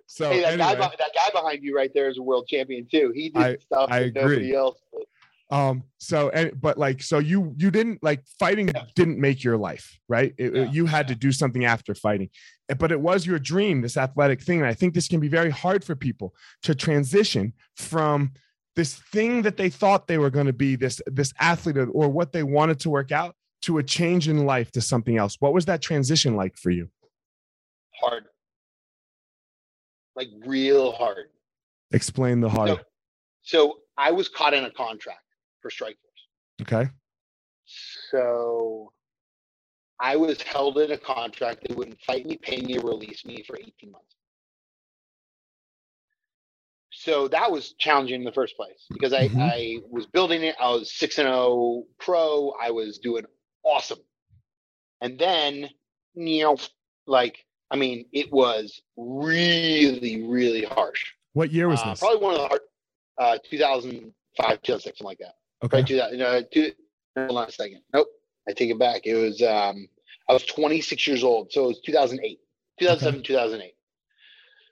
[0.08, 2.48] so hey, that guy, anyway, be- that guy behind you right there is a world
[2.48, 3.12] champion too.
[3.14, 4.56] He did I- stuff I that nobody agree.
[4.56, 4.80] else.
[5.52, 8.84] Um, so and but like so you you didn't like fighting Yeah.
[8.96, 10.34] didn't make your life, right?
[10.38, 12.30] It- Yeah, you had to do something after fighting.
[12.72, 14.60] Uh, But it was your dream, this athletic thing.
[14.60, 18.32] And I think this can be very hard for people to transition from
[18.80, 22.32] this thing that they thought they were going to be, this this athlete or, what
[22.32, 25.36] they wanted to work out to a change in life to something else.
[25.42, 26.88] What was that transition like for you?
[28.00, 28.24] Hard.
[30.16, 31.26] Like real hard.
[31.92, 32.70] Explain the hard.
[32.70, 32.80] So,
[33.42, 35.26] so I was caught in a contract
[35.62, 36.62] for Strikeforce.
[36.62, 36.90] Okay.
[38.12, 38.94] So
[40.00, 41.68] I was held in a contract.
[41.68, 44.16] They wouldn't fight me, pay me, or release me for 18 months.
[47.00, 49.40] So that was challenging in the first place because I, Mhm.
[49.40, 50.56] I was building it.
[50.60, 52.52] I was 6 and 0 pro.
[52.62, 53.26] I was doing
[53.64, 54.00] awesome.
[55.00, 55.70] And then,
[56.16, 56.58] you know,
[57.08, 61.14] like, I mean, it was really, really harsh.
[61.32, 62.00] What year was Uh, this?
[62.02, 62.62] Probably one of the hard,
[63.18, 65.36] uh, 2005, 2006, something like that.
[65.64, 65.78] Okay.
[65.78, 66.74] Right, 2000, uh, two,
[67.18, 67.82] hold on a second.
[67.94, 68.10] Nope,
[68.46, 69.06] I take it back.
[69.08, 69.88] It was um,
[70.28, 72.42] I was 26 years old, so it was 2008,
[72.78, 73.74] 2007, 2008.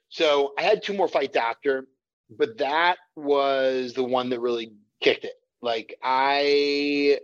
[0.09, 1.87] So I had two more fights after,
[2.29, 5.35] but that was the one that really kicked it.
[5.61, 7.19] Like I,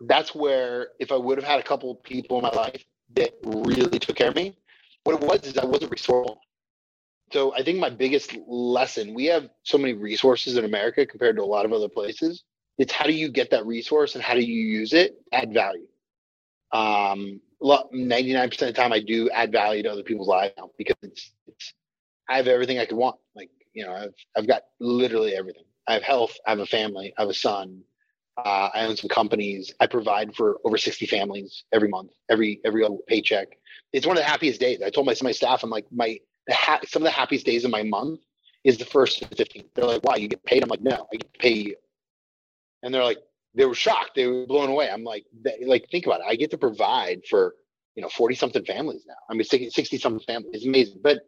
[0.00, 2.84] that's where if I would have had a couple of people in my life
[3.16, 4.56] that really took care of me,
[5.04, 6.40] what it was is I wasn't resourceful.
[7.32, 11.42] So I think my biggest lesson, we have so many resources in America compared to
[11.42, 12.44] a lot of other places.
[12.78, 15.86] It's how do you get that resource and how do you use it, add value.
[16.72, 20.70] Um, lo- 99% of the time I do add value to other people's lives now
[20.76, 21.72] because it's, it's,
[22.28, 23.16] I have everything I could want.
[23.34, 25.64] Like, you know, I've, I've got literally everything.
[25.86, 26.34] I have health.
[26.46, 27.12] I have a family.
[27.18, 27.82] I have a son.
[28.36, 29.72] Uh, I own some companies.
[29.80, 33.48] I provide for over 60 families every month, every, every paycheck.
[33.92, 34.80] It's one of the happiest days.
[34.82, 37.64] I told my, my staff, I'm like, my, the ha- some of the happiest days
[37.64, 38.20] of my month
[38.64, 39.66] is the first and 15th.
[39.74, 40.62] They're like, wow, you get paid?
[40.62, 41.76] I'm like, no, I get to pay you.
[42.82, 43.18] And they're like,
[43.54, 44.12] they were shocked.
[44.16, 44.90] They were blown away.
[44.90, 46.26] I'm like, they, like, think about it.
[46.28, 47.54] I get to provide for,
[47.94, 49.14] you know, 40 something families now.
[49.30, 50.50] I mean, 60 something families.
[50.54, 51.00] It's amazing.
[51.02, 51.20] But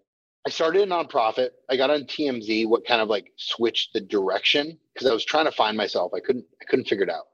[0.46, 1.50] I started a nonprofit.
[1.68, 5.46] I got on TMZ, what kind of like switched the direction because I was trying
[5.46, 6.12] to find myself.
[6.14, 7.24] I couldn't, I couldn't figure it out.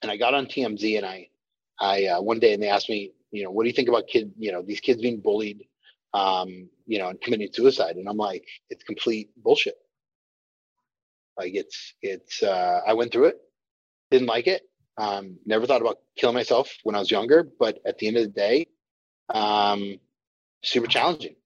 [0.00, 1.28] And I got on TMZ and I,
[1.78, 4.06] I, uh, one day and they asked me, you know, what do you think about
[4.06, 5.66] kid, you know, these kids being bullied,
[6.14, 7.96] um, you know, and committing suicide?
[7.96, 9.76] And I'm like, it's complete bullshit.
[11.36, 13.36] Like it's, it's, uh, I went through it,
[14.10, 14.62] didn't like it.
[14.96, 18.22] Um, never thought about killing myself when I was younger, but at the end of
[18.22, 18.66] the day,
[19.28, 19.98] um,
[20.62, 21.36] super challenging.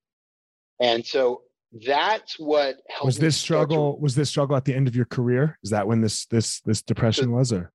[0.80, 1.42] And so
[1.86, 3.04] that's what helped.
[3.06, 5.70] was this start to- struggle was this struggle at the end of your career is
[5.70, 7.72] that when this this this depression was or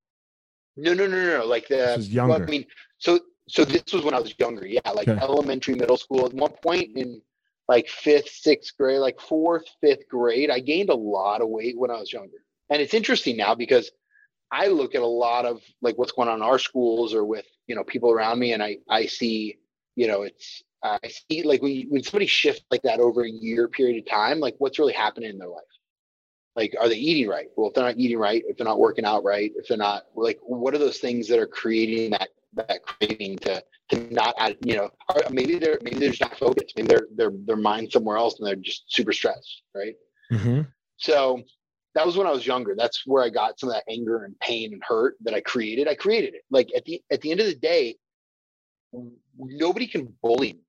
[0.75, 1.45] No, no, no, no.
[1.45, 2.43] Like the This was well, younger.
[2.45, 2.65] I mean,
[2.97, 4.65] so so this was when I was younger.
[4.65, 5.21] Yeah, like Okay.
[5.21, 6.25] elementary, middle school.
[6.25, 7.21] At one point in
[7.67, 11.91] like fifth, sixth grade, like fourth, fifth grade, I gained a lot of weight when
[11.91, 12.43] I was younger.
[12.69, 13.91] And it's interesting now because
[14.51, 17.45] I look at a lot of like what's going on in our schools or with
[17.67, 19.57] you know people around me, and I I see
[19.95, 23.29] you know it's uh, I see like when when somebody shifts like that over a
[23.29, 25.63] year period of time, like what's really happening in their life?
[26.55, 27.47] Like are they eating right?
[27.55, 30.03] Well if they're not eating right if they're not working out right if they're not
[30.15, 34.57] like what are those things that are creating that that craving to to not add
[34.63, 34.89] you know
[35.31, 36.73] maybe they're maybe they're just not focused.
[36.75, 39.95] Maybe they're their their mind somewhere else and they're just super stressed right?
[40.31, 40.67] Mhm.
[40.97, 41.41] so
[41.95, 42.75] that was when i was younger.
[42.75, 45.87] That's where i got some of that anger and pain and hurt that i created.
[45.87, 46.43] I created it.
[46.51, 47.95] Like at the at the end of the day
[49.37, 50.59] nobody can bully me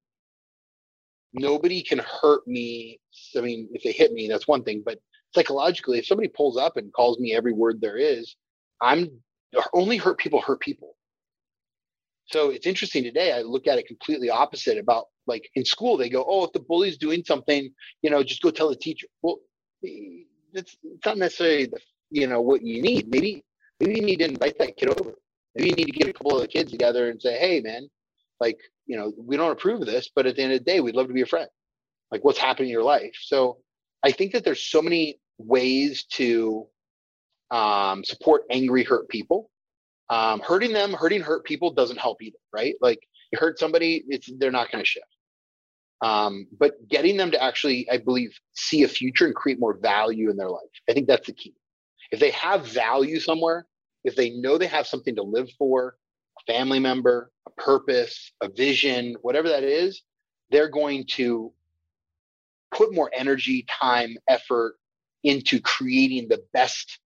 [1.35, 2.99] nobody can hurt me
[3.37, 4.99] i mean if they hit me that's one thing but
[5.35, 8.37] psychologically, if somebody pulls up and calls me every word there is,
[8.81, 9.11] I'm
[9.73, 10.97] only hurt people hurt people.
[12.27, 13.33] So it's interesting today.
[13.33, 16.61] I look at it completely opposite about like in school, they go, Oh, if the
[16.61, 17.71] bully's doing something,
[18.03, 19.07] you know, just go tell the teacher.
[19.23, 19.39] Well,
[19.83, 21.79] it's, it's not necessarily the,
[22.11, 23.09] you know, what you need.
[23.09, 23.45] Maybe,
[23.81, 25.15] maybe you need to invite that kid over.
[25.55, 27.89] Maybe you need to get a couple of the kids together and say, Hey man,
[28.41, 30.81] like, you know, we don't approve of this, but at the end of the day,
[30.81, 31.49] we'd love to be a friend.
[32.11, 33.17] Like what's happening in your life.
[33.21, 33.59] So
[34.05, 36.67] I think that there's so many ways to
[37.51, 39.51] um, support angry, hurt people.
[40.11, 42.75] Um, hurting them, hurting hurt people doesn't help either, right?
[42.81, 43.01] Like
[43.33, 45.07] you hurt somebody, it's they're not going to shift.
[46.03, 50.31] Um, but getting them to actually, I believe, see a future and create more value
[50.31, 50.61] in their life.
[50.89, 51.55] I think that's the key.
[52.11, 53.67] If they have value somewhere,
[54.05, 55.97] if they know they have something to live for,
[56.39, 60.03] a family member, purpose, a vision, whatever that is,
[60.51, 61.53] they're going to
[62.73, 64.77] put more energy, time, effort
[65.23, 66.99] into creating the best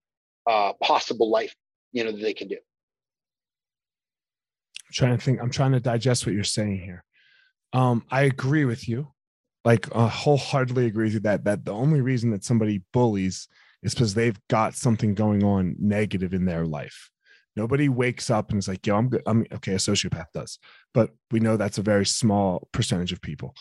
[0.48, 1.54] uh, possible life
[1.92, 2.56] you know that they can do.
[2.56, 5.40] I'm trying to think.
[5.40, 7.04] I'm trying to digest what you're saying here.
[7.72, 9.08] Um, I agree with you,
[9.64, 13.48] like uh, wholeheartedly agree with you that that the only reason that somebody bullies
[13.82, 17.10] is because they've got something going on negative in their life.
[17.56, 19.22] Nobody wakes up and is like, yo, I'm good.
[19.26, 19.72] I'm okay.
[19.72, 20.58] A sociopath does,
[20.94, 23.54] but we know that's a very small percentage of people.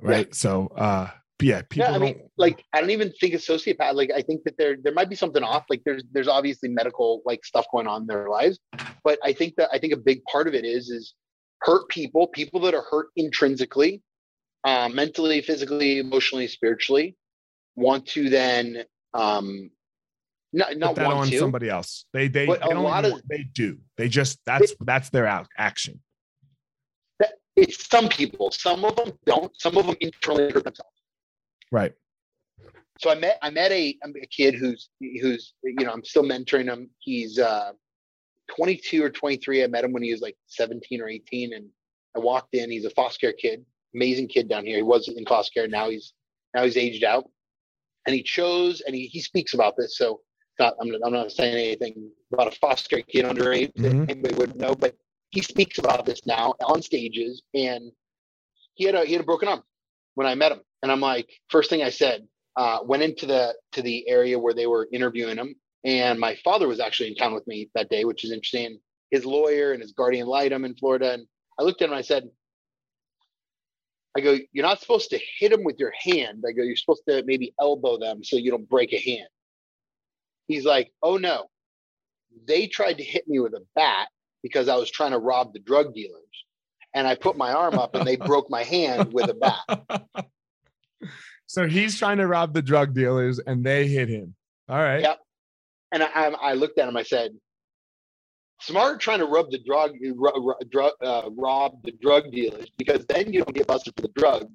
[0.00, 0.28] Right.
[0.28, 0.34] Yeah.
[0.34, 1.10] So, uh,
[1.42, 1.90] yeah, people.
[1.90, 3.94] Yeah, I mean, like, I don't even think a sociopath.
[3.94, 5.64] Like, I think that there there might be something off.
[5.68, 8.58] Like, there's there's obviously medical like stuff going on in their lives,
[9.04, 11.14] but I think that I think a big part of it is is
[11.60, 14.02] hurt people, people that are hurt intrinsically,
[14.64, 17.16] uh, mentally, physically, emotionally, spiritually,
[17.76, 19.70] want to then um,
[20.52, 22.04] not not that on to somebody else.
[22.12, 23.78] They they, they a lot of they do.
[23.96, 26.00] They just that's that's their out action.
[27.18, 28.50] That, it's some people.
[28.50, 29.52] Some of them don't.
[29.58, 30.90] Some of them internally hurt themselves.
[31.70, 31.94] Right.
[32.98, 36.66] So I met I met a, a kid who's who's you know I'm still mentoring
[36.66, 36.90] him.
[36.98, 37.72] He's uh,
[38.54, 39.64] 22 or 23.
[39.64, 41.66] I met him when he was like 17 or 18, and
[42.14, 42.70] I walked in.
[42.70, 44.76] He's a foster care kid, amazing kid down here.
[44.76, 45.68] He was in foster care.
[45.68, 46.12] Now he's
[46.54, 47.24] now he's aged out,
[48.06, 49.96] and he chose and he he speaks about this.
[49.96, 50.20] So
[50.58, 53.82] not I'm, I'm not saying anything about a foster kid underage mm-hmm.
[53.82, 54.96] that anybody would know, but
[55.30, 57.90] he speaks about this now on stages, and
[58.74, 59.62] he had a he had a broken arm
[60.14, 63.54] when I met him, and I'm like, first thing I said, uh, went into the
[63.72, 67.34] to the area where they were interviewing him, and my father was actually in town
[67.34, 68.78] with me that day, which is interesting.
[69.10, 71.26] His lawyer and his guardian litem in Florida, and
[71.58, 72.30] I looked at him and I said,
[74.16, 76.44] I go, you're not supposed to hit them with your hand.
[76.46, 79.28] I go, you're supposed to maybe elbow them so you don't break a hand.
[80.52, 81.46] He's like, oh no,
[82.46, 84.08] they tried to hit me with a bat
[84.42, 86.22] because I was trying to rob the drug dealers.
[86.94, 90.26] And I put my arm up and they broke my hand with a bat.
[91.52, 94.34] So he's trying to rob the drug dealers and they hit him.
[94.70, 95.02] All right.
[95.02, 95.18] Yep.
[95.92, 96.08] And I,
[96.40, 97.32] I looked at him, I said,
[98.62, 99.92] smart trying to rub the drug,
[101.02, 104.46] uh, rob the drug dealers because then you don't get busted for the drugs.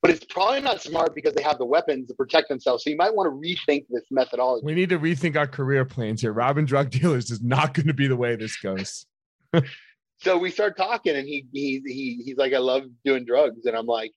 [0.00, 2.84] But it's probably not smart because they have the weapons to protect themselves.
[2.84, 4.64] So you might want to rethink this methodology.
[4.64, 6.32] We need to rethink our career plans here.
[6.32, 9.06] Robbing drug dealers is not going to be the way this goes.
[10.18, 13.76] so we start talking, and he he he he's like, "I love doing drugs," and
[13.76, 14.12] I'm like,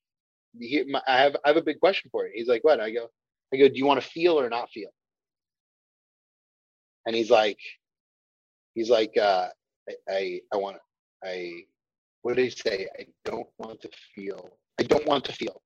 [0.60, 3.08] he, "I have I have a big question for you." He's like, "What?" I go,
[3.52, 4.91] "I go, do you want to feel or not feel?"
[7.06, 7.58] And he's like,
[8.76, 9.48] he's like, uh,
[9.89, 11.63] I, I, I want to, I,
[12.22, 12.88] what did he say?
[13.00, 14.50] I don't want to feel.
[14.80, 15.62] I don't want to feel.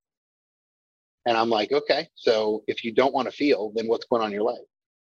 [1.26, 4.28] And I'm like, okay, so if you don't want to feel, then what's going on
[4.28, 4.60] in your life?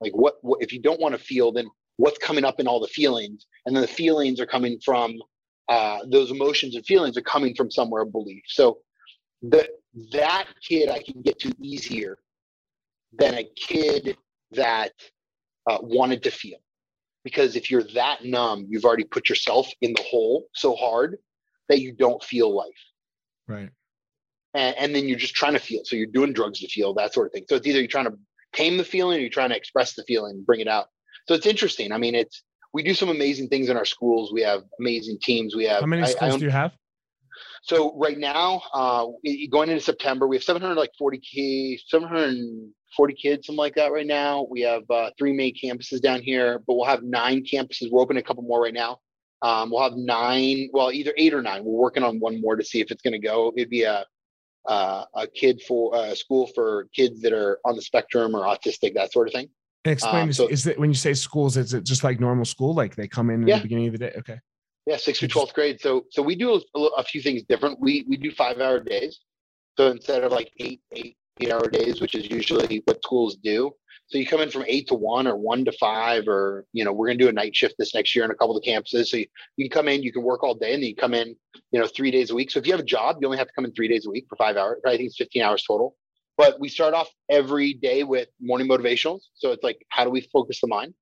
[0.00, 2.80] Like, what, what if you don't want to feel, then what's coming up in all
[2.80, 3.46] the feelings?
[3.66, 5.16] And then the feelings are coming from
[5.68, 8.42] uh, those emotions and feelings are coming from somewhere of belief.
[8.46, 8.78] So
[9.42, 9.68] the,
[10.12, 12.18] that kid I can get to easier
[13.12, 14.16] than a kid
[14.52, 14.92] that
[15.68, 16.58] uh, wanted to feel
[17.24, 21.16] because if you're that numb, you've already put yourself in the hole so hard
[21.68, 22.68] that you don't feel life.
[23.48, 23.70] Right.
[24.54, 25.82] And, and, then you're just trying to feel.
[25.84, 27.44] So you're doing drugs to feel that sort of thing.
[27.48, 28.16] So it's either you're trying to
[28.52, 30.86] tame the feeling or you're trying to express the feeling, bring it out.
[31.26, 31.90] So it's interesting.
[31.92, 34.32] I mean, it's we do some amazing things in our schools.
[34.32, 35.54] We have amazing teams.
[35.54, 36.72] We have how many schools I, I do you have?
[37.62, 39.06] So right now, uh,
[39.50, 43.90] going into September, we have 700 like 40 kids, 740 kids, something like that.
[43.90, 47.90] Right now, we have uh, three main campuses down here, but we'll have nine campuses.
[47.90, 48.98] We're opening a couple more right now.
[49.40, 51.64] Um, we'll have nine, well, either eight or nine.
[51.64, 53.52] We're working on one more to see if it's going to go.
[53.56, 54.04] It'd be a
[54.66, 58.94] uh, a kid for a school for kids that are on the spectrum or autistic,
[58.94, 59.48] that sort of thing.
[59.84, 62.44] And explain um, so, is it when you say schools, is it just like normal
[62.44, 62.74] school?
[62.74, 63.56] Like they come in yeah.
[63.56, 64.12] at the beginning of the day?
[64.18, 64.38] Okay.
[64.86, 65.80] Yeah, sixth through twelfth grade.
[65.80, 67.80] So so we do a, a, few things different.
[67.80, 69.20] We we do five hour days.
[69.76, 73.72] So instead of like eight eight eight hour days, which is usually what schools do.
[74.08, 76.92] So you come in from eight to one or one to five, or you know,
[76.92, 79.06] we're gonna do a night shift this next year in a couple of the campuses.
[79.06, 81.14] So you, you can come in, you can work all day, and then you come
[81.14, 81.34] in,
[81.72, 82.50] you know, three days a week.
[82.50, 84.10] So if you have a job, you only have to come in three days a
[84.10, 84.80] week for five hours.
[84.86, 85.96] I think it's 15 hours total.
[86.36, 89.20] But we start off every day with morning motivationals.
[89.34, 90.94] So it's like, how do we focus the mind?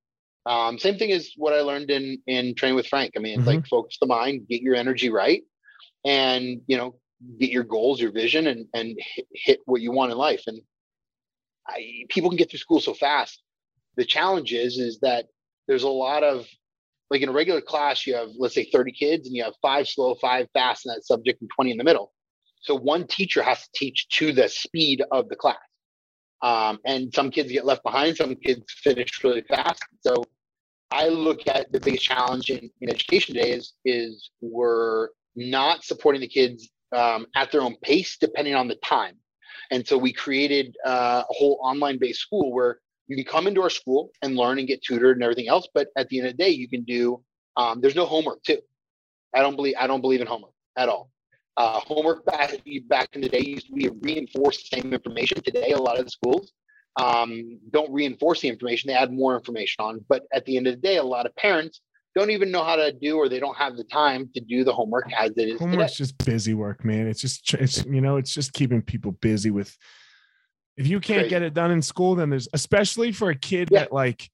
[0.44, 3.12] Um, same thing as what I learned in in training with Frank.
[3.16, 3.58] I mean, it's mm-hmm.
[3.58, 5.42] like focus the mind, get your energy right,
[6.04, 6.96] and you know,
[7.38, 10.42] get your goals, your vision, and and hit, hit what you want in life.
[10.48, 10.60] And
[11.68, 13.42] I, people can get through school so fast.
[13.96, 15.26] The challenge is is that
[15.68, 16.46] there's a lot of
[17.10, 19.86] like in a regular class, you have let's say 30 kids, and you have five
[19.86, 22.12] slow, five fast in that subject, and 20 in the middle.
[22.62, 25.56] So one teacher has to teach to the speed of the class.
[26.42, 29.82] Um, and some kids get left behind, some kids finish really fast.
[30.00, 30.24] So
[30.90, 36.20] I look at the biggest challenge in, in education today is, is we're not supporting
[36.20, 39.16] the kids um, at their own pace, depending on the time.
[39.72, 43.62] And so we created uh, a whole online based school where you can come into
[43.62, 45.66] our school and learn and get tutored and everything else.
[45.72, 47.22] But at the end of the day, you can do,
[47.56, 48.58] um, there's no homework too.
[49.34, 51.10] I don't believe, I don't believe in homework at all.
[51.56, 52.54] Uh, homework back
[52.86, 55.42] back in the day used to be reinforce the same information.
[55.42, 56.52] Today, a lot of the schools
[57.00, 60.04] um, don't reinforce the information; they add more information on.
[60.08, 61.82] But at the end of the day, a lot of parents
[62.14, 64.72] don't even know how to do or they don't have the time to do the
[64.72, 65.58] homework as it is.
[65.60, 66.04] Homework's today.
[66.04, 67.06] just busy work, man.
[67.06, 69.76] It's just it's you know it's just keeping people busy with.
[70.76, 71.30] If you can't Crazy.
[71.30, 73.80] get it done in school, then there's especially for a kid Yeah.
[73.80, 74.30] that like,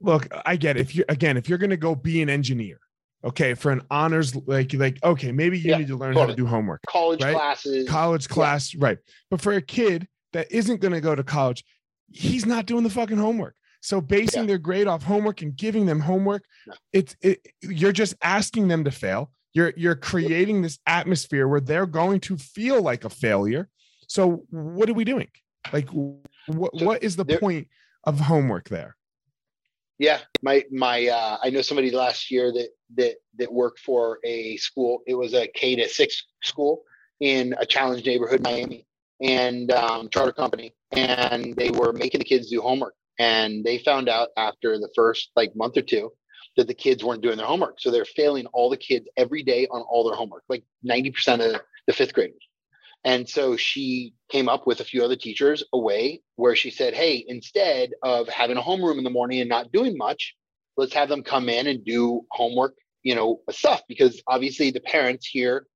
[0.00, 0.80] look, I get it.
[0.80, 2.78] if you again if you're gonna go be an engineer,
[3.24, 6.34] okay, for an honors like like okay maybe you Yeah, need to learn how to
[6.34, 7.34] do homework, college right?
[7.34, 7.88] classes.
[7.88, 8.98] college class, right?
[9.30, 11.64] But for a kid that isn't gonna go to college,
[12.10, 13.54] he's not doing the fucking homework.
[13.80, 14.46] So basing Yeah.
[14.48, 16.74] their grade off homework and giving them homework, No.
[16.92, 19.30] it's it, you're just asking them to fail.
[19.54, 23.68] You're you're creating this atmosphere where they're going to feel like a failure.
[24.08, 25.28] So what are we doing?
[25.72, 27.68] Like what So what is the there- point
[28.04, 28.96] of homework there?
[29.98, 34.56] Yeah, my my uh, I know somebody last year that that that worked for a
[34.58, 35.02] school.
[35.06, 36.82] It was a K to six school
[37.20, 38.86] in a challenged neighborhood, Miami,
[39.20, 42.94] and um, charter company, and they were making the kids do homework.
[43.18, 46.12] And they found out after the first like month or two
[46.56, 49.66] that the kids weren't doing their homework, so they're failing all the kids every day
[49.68, 52.36] on all their homework, like ninety percent of the fifth graders.
[53.04, 56.94] And so she came up with a few other teachers a way where she said,
[56.94, 60.34] Hey, instead of having a homeroom in the morning and not doing much,
[60.76, 63.82] let's have them come in and do homework, you know, stuff.
[63.88, 65.66] Because obviously the parents here,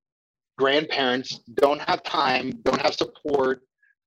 [0.59, 3.63] grandparents don't have time, don't have support.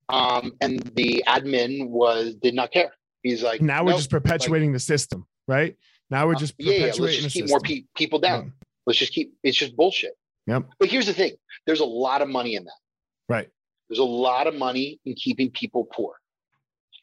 [0.10, 2.94] Um, and the admin was did not care.
[3.26, 5.76] He's like, Now we're "Nope." just perpetuating the system, right?
[6.12, 8.54] Now we're Uh, just yeah, yeah, let's just keep more pe- people down.
[8.86, 10.16] Let's just keep it's just bullshit.
[10.46, 10.66] Yep.
[10.78, 11.34] But here's the thing
[11.66, 12.80] there's a lot of money in that.
[13.28, 13.50] Right.
[13.90, 16.14] There's a lot of money in keeping people poor.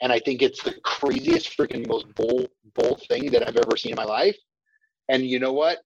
[0.01, 3.91] And I think it's the craziest freaking most bull bull thing that I've ever seen
[3.91, 4.37] in my life.
[5.09, 5.79] And you know what?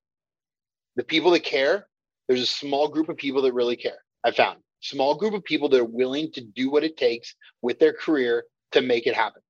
[0.96, 1.86] The people that care,
[2.28, 4.00] there's a small group of people that really care.
[4.22, 7.78] I found small group of people that are willing to do what it takes with
[7.78, 9.40] their career to make it happen.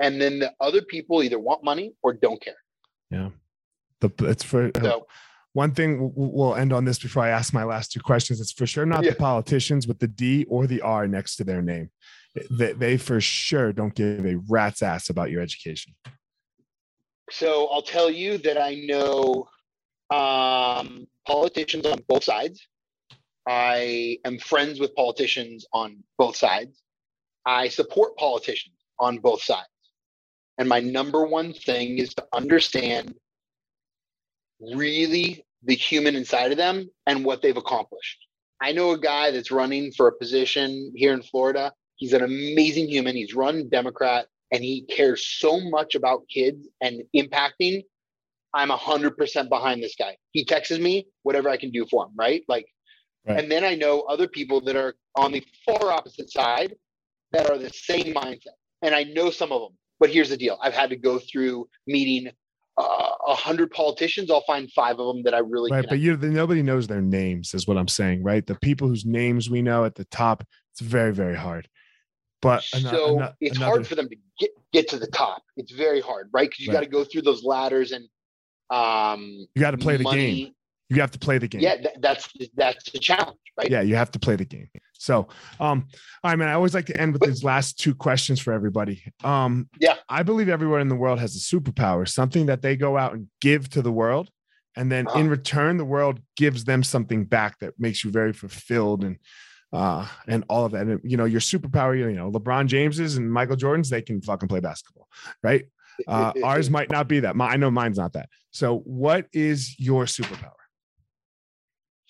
[0.00, 2.60] And then the other people either want money or don't care.
[3.10, 3.30] yeah
[4.00, 5.06] The, it's for So
[5.52, 8.40] one thing we'll end on this before I ask my last two questions.
[8.40, 9.10] It's for sure not Yeah.
[9.10, 11.90] the politicians with the D or the R next to their name.
[12.50, 15.94] They, they for sure don't give a rat's ass about your education.
[17.30, 19.48] So I'll tell you that I know
[20.10, 22.66] um, politicians on both sides.
[23.48, 26.82] I am friends with politicians on both sides.
[27.46, 29.66] I support politicians on both sides.
[30.60, 33.14] And my number one thing is to understand
[34.60, 38.26] really the human inside of them and what they've accomplished.
[38.60, 41.72] I know a guy that's running for a position here in Florida.
[41.96, 43.16] He's an amazing human.
[43.16, 47.82] He's run Democrat and he cares so much about kids and impacting.
[48.52, 50.18] I'm a hundred percent behind this guy.
[50.32, 52.44] He texts me whatever I can do for him, right?
[52.48, 52.66] Like,
[53.26, 53.38] Right.
[53.38, 56.74] and then I know other people that are on the far opposite side
[57.32, 59.78] that are the same mindset, and I know some of them.
[60.00, 62.32] But here's the deal: I've had to go through meeting
[62.78, 64.30] uh, a hundred politicians.
[64.30, 65.84] I'll find five of them that I really Right.
[65.84, 68.46] connect But you, nobody knows their names, is what I'm saying, right?
[68.46, 70.42] The people whose names we know at the top,
[70.72, 71.68] it's very, very hard.
[72.40, 75.42] But so it's another- hard for them to get get to the top.
[75.58, 76.48] It's very hard, right?
[76.48, 76.76] Because you Right.
[76.78, 78.08] got to go through those ladders and
[78.70, 80.44] um, you got to play the money.
[80.44, 80.54] game.
[80.90, 81.62] You have to play the game.
[81.62, 83.70] Yeah, th- that's that's the challenge, right?
[83.70, 85.28] yeah you have to play the game so
[85.60, 85.86] um
[86.24, 89.68] i mean i always like to end with these last two questions for everybody um
[89.78, 89.96] Yeah.
[90.08, 93.28] i believe everyone in the world has a superpower something that they go out and
[93.40, 94.30] give to the world
[94.76, 95.28] and then in Uh-huh.
[95.30, 99.16] return the world gives them something back that makes you very fulfilled and
[99.72, 103.30] uh and all of that and you know your superpower you know lebron james's and
[103.30, 105.08] michael jordan's they can fucking play basketball
[105.42, 105.64] right
[106.08, 109.78] uh ours might not be that My, i know mine's not that so what is
[109.78, 110.59] your superpower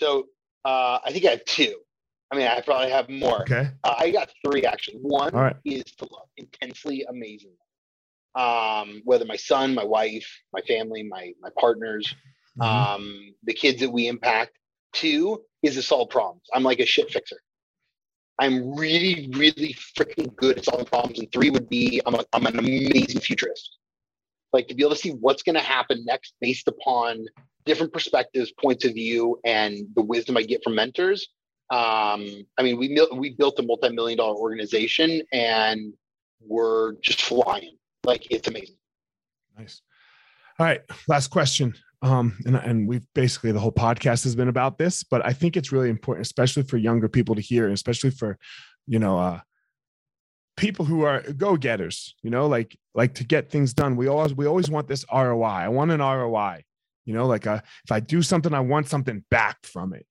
[0.01, 0.27] So
[0.65, 1.75] uh, I think I have two.
[2.33, 3.43] I mean, I probably have more.
[3.43, 4.99] okay Uh, I got three actually.
[4.99, 7.55] One right is to love intensely amazing.
[8.35, 12.15] Um, whether my son, my wife, my family, my my partners,
[12.59, 12.65] Mhm.
[12.65, 14.53] um, the kids that we impact.
[14.93, 16.43] Two is to solve problems.
[16.53, 17.41] I'm like a shit fixer.
[18.41, 21.19] I'm really, really freaking good at solving problems.
[21.21, 23.77] And three would be I'm, a, I'm an amazing futurist.
[24.53, 27.27] Like to be able to see what's going to happen next based upon
[27.65, 31.29] different perspectives, points of view, and the wisdom I get from mentors.
[31.71, 32.27] Um,
[32.59, 35.93] I mean, we we built a multi-million dollar organization, and
[36.41, 37.77] we're just flying.
[38.05, 38.77] Like it's amazing.
[39.59, 39.83] Nice.
[40.59, 41.75] All right, last question.
[42.03, 45.57] Um, and, and we've basically the whole podcast has been about this, but I think
[45.57, 48.39] it's really important, especially for younger people to hear, and especially for,
[48.87, 49.41] you know, uh,
[50.57, 53.97] people who are go-getters, you know, like like to get things done.
[53.97, 55.45] We always we always want this ROI.
[55.45, 56.63] I want an ROI,
[57.11, 60.07] you know, like uh if I do something, I want something back from it.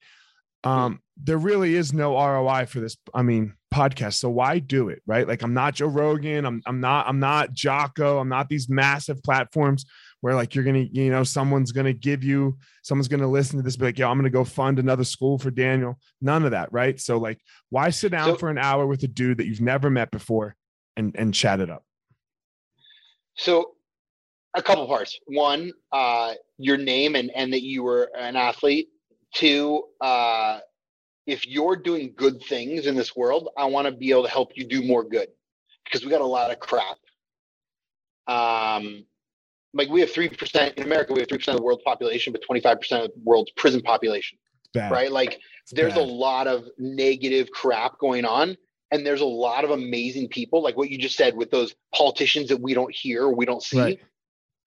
[0.65, 2.97] um, there really is no ROI for this.
[3.13, 4.15] I mean, podcast.
[4.15, 5.01] So why do it?
[5.07, 5.25] Right?
[5.27, 6.45] Like I'm not Joe Rogan.
[6.45, 8.19] I'm I'm not I'm not Jocko.
[8.19, 9.85] I'm not these massive platforms
[10.21, 13.77] where like you're gonna you know someone's gonna give you someone's gonna listen to this
[13.77, 16.99] be like yo i'm gonna go fund another school for daniel none of that right
[16.99, 17.39] so like
[17.69, 20.57] why sit down So- for an hour with a dude that you've never met before
[20.97, 21.83] and and chat it up
[23.35, 23.75] So,
[24.55, 25.17] a couple parts.
[25.27, 28.89] One, uh, your name and and that you were an athlete.
[29.33, 30.59] Two, uh,
[31.27, 34.51] if you're doing good things in this world, I want to be able to help
[34.55, 35.27] you do more good
[35.85, 36.97] because we got a lot of crap.
[38.27, 39.05] Um,
[39.73, 41.13] like we have three percent in America.
[41.13, 43.51] We have three percent of the world's population, but twenty five percent of the world's
[43.51, 44.37] prison population.
[44.73, 45.11] Bad Right?
[45.11, 48.55] Like It's there's a lot of negative crap going on
[48.91, 52.49] and there's a lot of amazing people like what you just said with those politicians
[52.49, 53.99] that we don't hear or we don't see Right.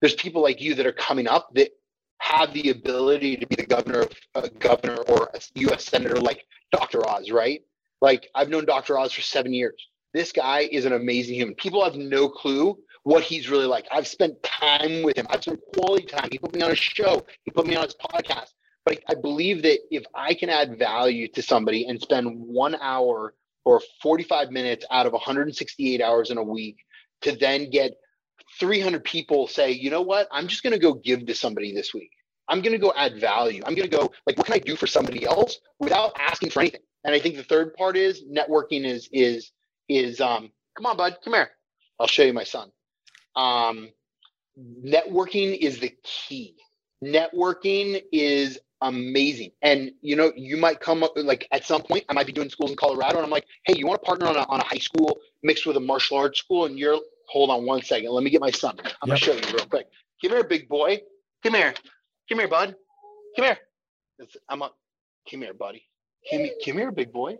[0.03, 1.69] There's people like you that are coming up that
[2.17, 5.37] have the ability to be the governor of a governor or a
[5.71, 7.61] us senator like dr oz right?
[8.01, 9.81] Like i've known dr oz for seven years.
[10.13, 11.55] This guy is an amazing human.
[11.55, 13.85] People have no clue what he's really like.
[13.91, 15.25] I've spent time with him.
[15.29, 16.27] I've spent quality time.
[16.29, 17.25] He put me on a show.
[17.45, 18.49] He put me on his podcast.
[18.85, 23.35] But I believe that if I can add value to somebody and spend one hour
[23.63, 26.77] or 45 minutes out of 168 hours in a week
[27.21, 27.93] to then get
[28.59, 31.93] 300 people say, you know what, I'm just going to go give to somebody this
[31.93, 32.11] week.
[32.47, 33.63] I'm going to go add value.
[33.65, 36.59] I'm going to go, like, what can I do for somebody else without asking for
[36.61, 36.81] anything?
[37.05, 39.51] And I think the third part is networking is, is,
[39.87, 41.51] is, um, come on, bud, come here.
[41.99, 42.71] I'll show you my son.
[43.35, 43.89] Um,
[44.85, 46.55] networking is the key.
[47.03, 49.51] Networking is amazing.
[49.61, 52.49] And you know, you might come up like at some point, I might be doing
[52.49, 54.63] schools in Colorado, and I'm like, hey, you want to partner on a on a
[54.63, 56.65] high school mixed with a martial arts school?
[56.65, 58.77] And you're hold on one second, let me get my son.
[59.01, 59.87] I'm gonna show you real quick.
[60.21, 61.01] Come here, big boy.
[61.43, 61.73] Come here.
[62.29, 62.75] Come here, bud.
[63.35, 63.57] Come here.
[64.19, 64.71] It's- I'm a
[65.29, 65.83] come here, buddy.
[66.29, 67.37] Come, here- come here, big boy.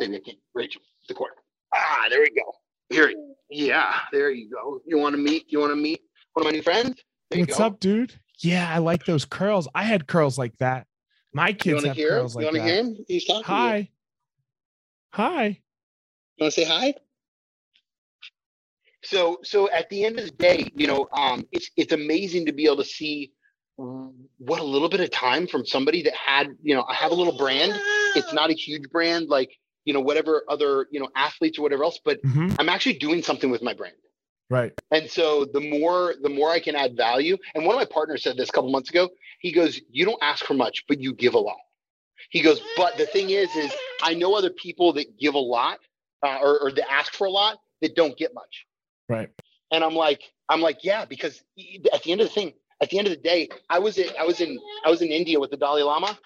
[0.00, 0.38] Baby, I can't.
[0.54, 1.32] Rachel, the court.
[1.72, 2.52] Ah, there we go.
[2.90, 3.12] Here,
[3.50, 4.80] yeah, there you go.
[4.86, 5.50] You want to meet?
[5.52, 6.00] You want to meet
[6.34, 7.00] one of my new friends?
[7.30, 7.64] What's go.
[7.66, 10.86] up dude yeah i like those curls i had curls like that
[11.32, 12.10] my kids have hear?
[12.10, 13.04] curls You like want to hear that him?
[13.08, 13.44] He's talking.
[13.44, 13.56] to you.
[13.56, 13.90] hi
[15.12, 15.56] hi You
[16.44, 16.94] want to say hi?
[19.04, 22.52] So, so at the end of the day, you know, um, it's it's amazing to
[22.52, 23.32] be able to see
[23.76, 27.14] what a little bit of time from somebody that had, you know, I have a
[27.14, 27.72] little brand.
[28.14, 29.50] It's not a huge brand like
[29.84, 32.56] you know whatever other you know athletes or whatever else, but Mhm.
[32.58, 33.96] I'm actually doing something with my brand.
[34.50, 37.86] right And so the more the more I can add value, and one of my
[37.86, 39.10] partners said this a couple months ago.
[39.40, 41.60] He goes, "You don't ask for much, but you give a lot."
[42.30, 45.80] He goes, "But the thing is, is I know other people that give a lot,
[46.22, 48.66] uh, or, or that ask for a lot that don't get much."
[49.08, 49.28] Right
[49.70, 51.42] And I'm like, I'm like, yeah, because
[51.92, 52.52] at the end of the thing,
[52.82, 55.08] at the end of the day, I was in, I was in, I was in
[55.08, 56.18] India with the Dalai Lama,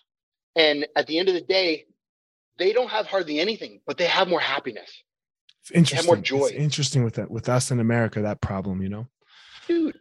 [0.56, 1.84] and at the end of the day,
[2.58, 4.90] they don't have hardly anything, but they have more happiness,
[5.62, 6.48] it's interesting more It's joy.
[6.56, 9.06] interesting with that with us in america that problem you know
[9.68, 9.96] dude.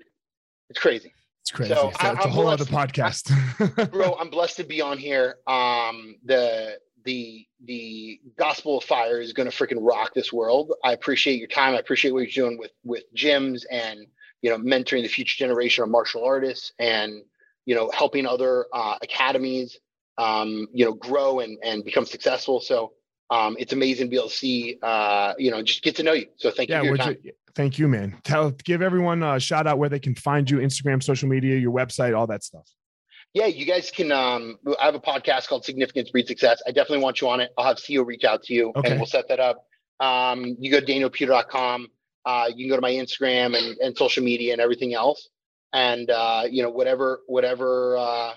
[0.70, 1.14] It's crazy.
[1.44, 3.28] it's crazy So, it's, I- it's a I'm whole other blessed.
[3.28, 6.78] podcast bro i'm blessed to be on here um the
[7.08, 10.74] the the gospel of fire is going to freaking rock this world.
[10.84, 11.74] I appreciate your time.
[11.74, 14.06] I appreciate what you're doing with with gyms and
[14.42, 17.24] you know mentoring the future generation of martial artists and
[17.66, 19.80] you know helping other uh, academies
[20.18, 22.60] um you know grow and and become successful.
[22.60, 22.92] So
[23.30, 26.14] um it's amazing to be able to see uh you know just get to know
[26.14, 26.28] you.
[26.36, 27.18] So thank you yeah for your would time.
[27.24, 28.18] You, thank you man.
[28.26, 31.72] Tell give everyone a shout out where they can find you instagram social media your
[31.72, 32.68] website all that stuff
[33.34, 34.12] Yeah, you guys can.
[34.12, 36.62] Um, I have a podcast called Significance Breed Success.
[36.68, 37.52] I definitely want you on it.
[37.58, 38.90] I'll have CEO reach out to you Okay.
[38.92, 39.66] and we'll set that up.
[40.00, 41.88] Um, you go to danielpuder.com.
[42.26, 45.30] Uh, you can go to my Instagram and, and social media and everything else.
[45.74, 48.34] And, uh, you know, whatever, whatever, uh,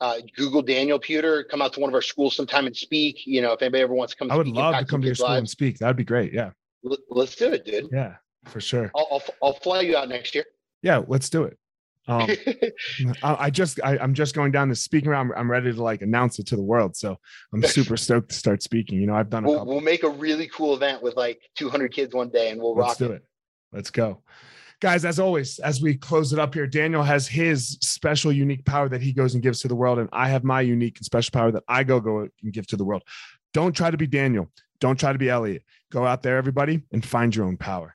[0.00, 3.26] uh, Google Daniel Puder, come out to one of our schools sometime and speak.
[3.26, 5.14] You know, if anybody ever wants to come, i would love to come to your
[5.14, 6.50] school and speak that'd be great yeah
[6.90, 7.88] l- let's do it, dude.
[7.92, 8.14] yeah
[8.46, 10.44] for sure I'll, I'll, I'll fly you out next year.
[10.82, 11.58] yeah let's do it
[12.10, 12.28] um
[13.22, 16.02] I, I just I, i'm just going down the speaking round i'm ready to like
[16.02, 16.96] announce it to the world.
[16.96, 17.16] So
[17.54, 19.00] i'm super stoked to start speaking.
[19.00, 19.72] You know i've done a we'll, couple.
[19.74, 22.88] we'll make a really cool event with like 200 kids one day and we'll let's
[22.88, 23.24] rock do it.
[23.72, 24.22] Let's go.
[24.80, 28.88] Guys as always as we close it up here daniel has his special unique power
[28.88, 31.30] that he goes and gives to the world and i have my unique and special
[31.32, 33.02] power that i go go and give to the world.
[33.52, 34.50] Don't try to be daniel.
[34.80, 35.62] Don't try to be elliot.
[35.92, 37.94] Go out there everybody and find your own power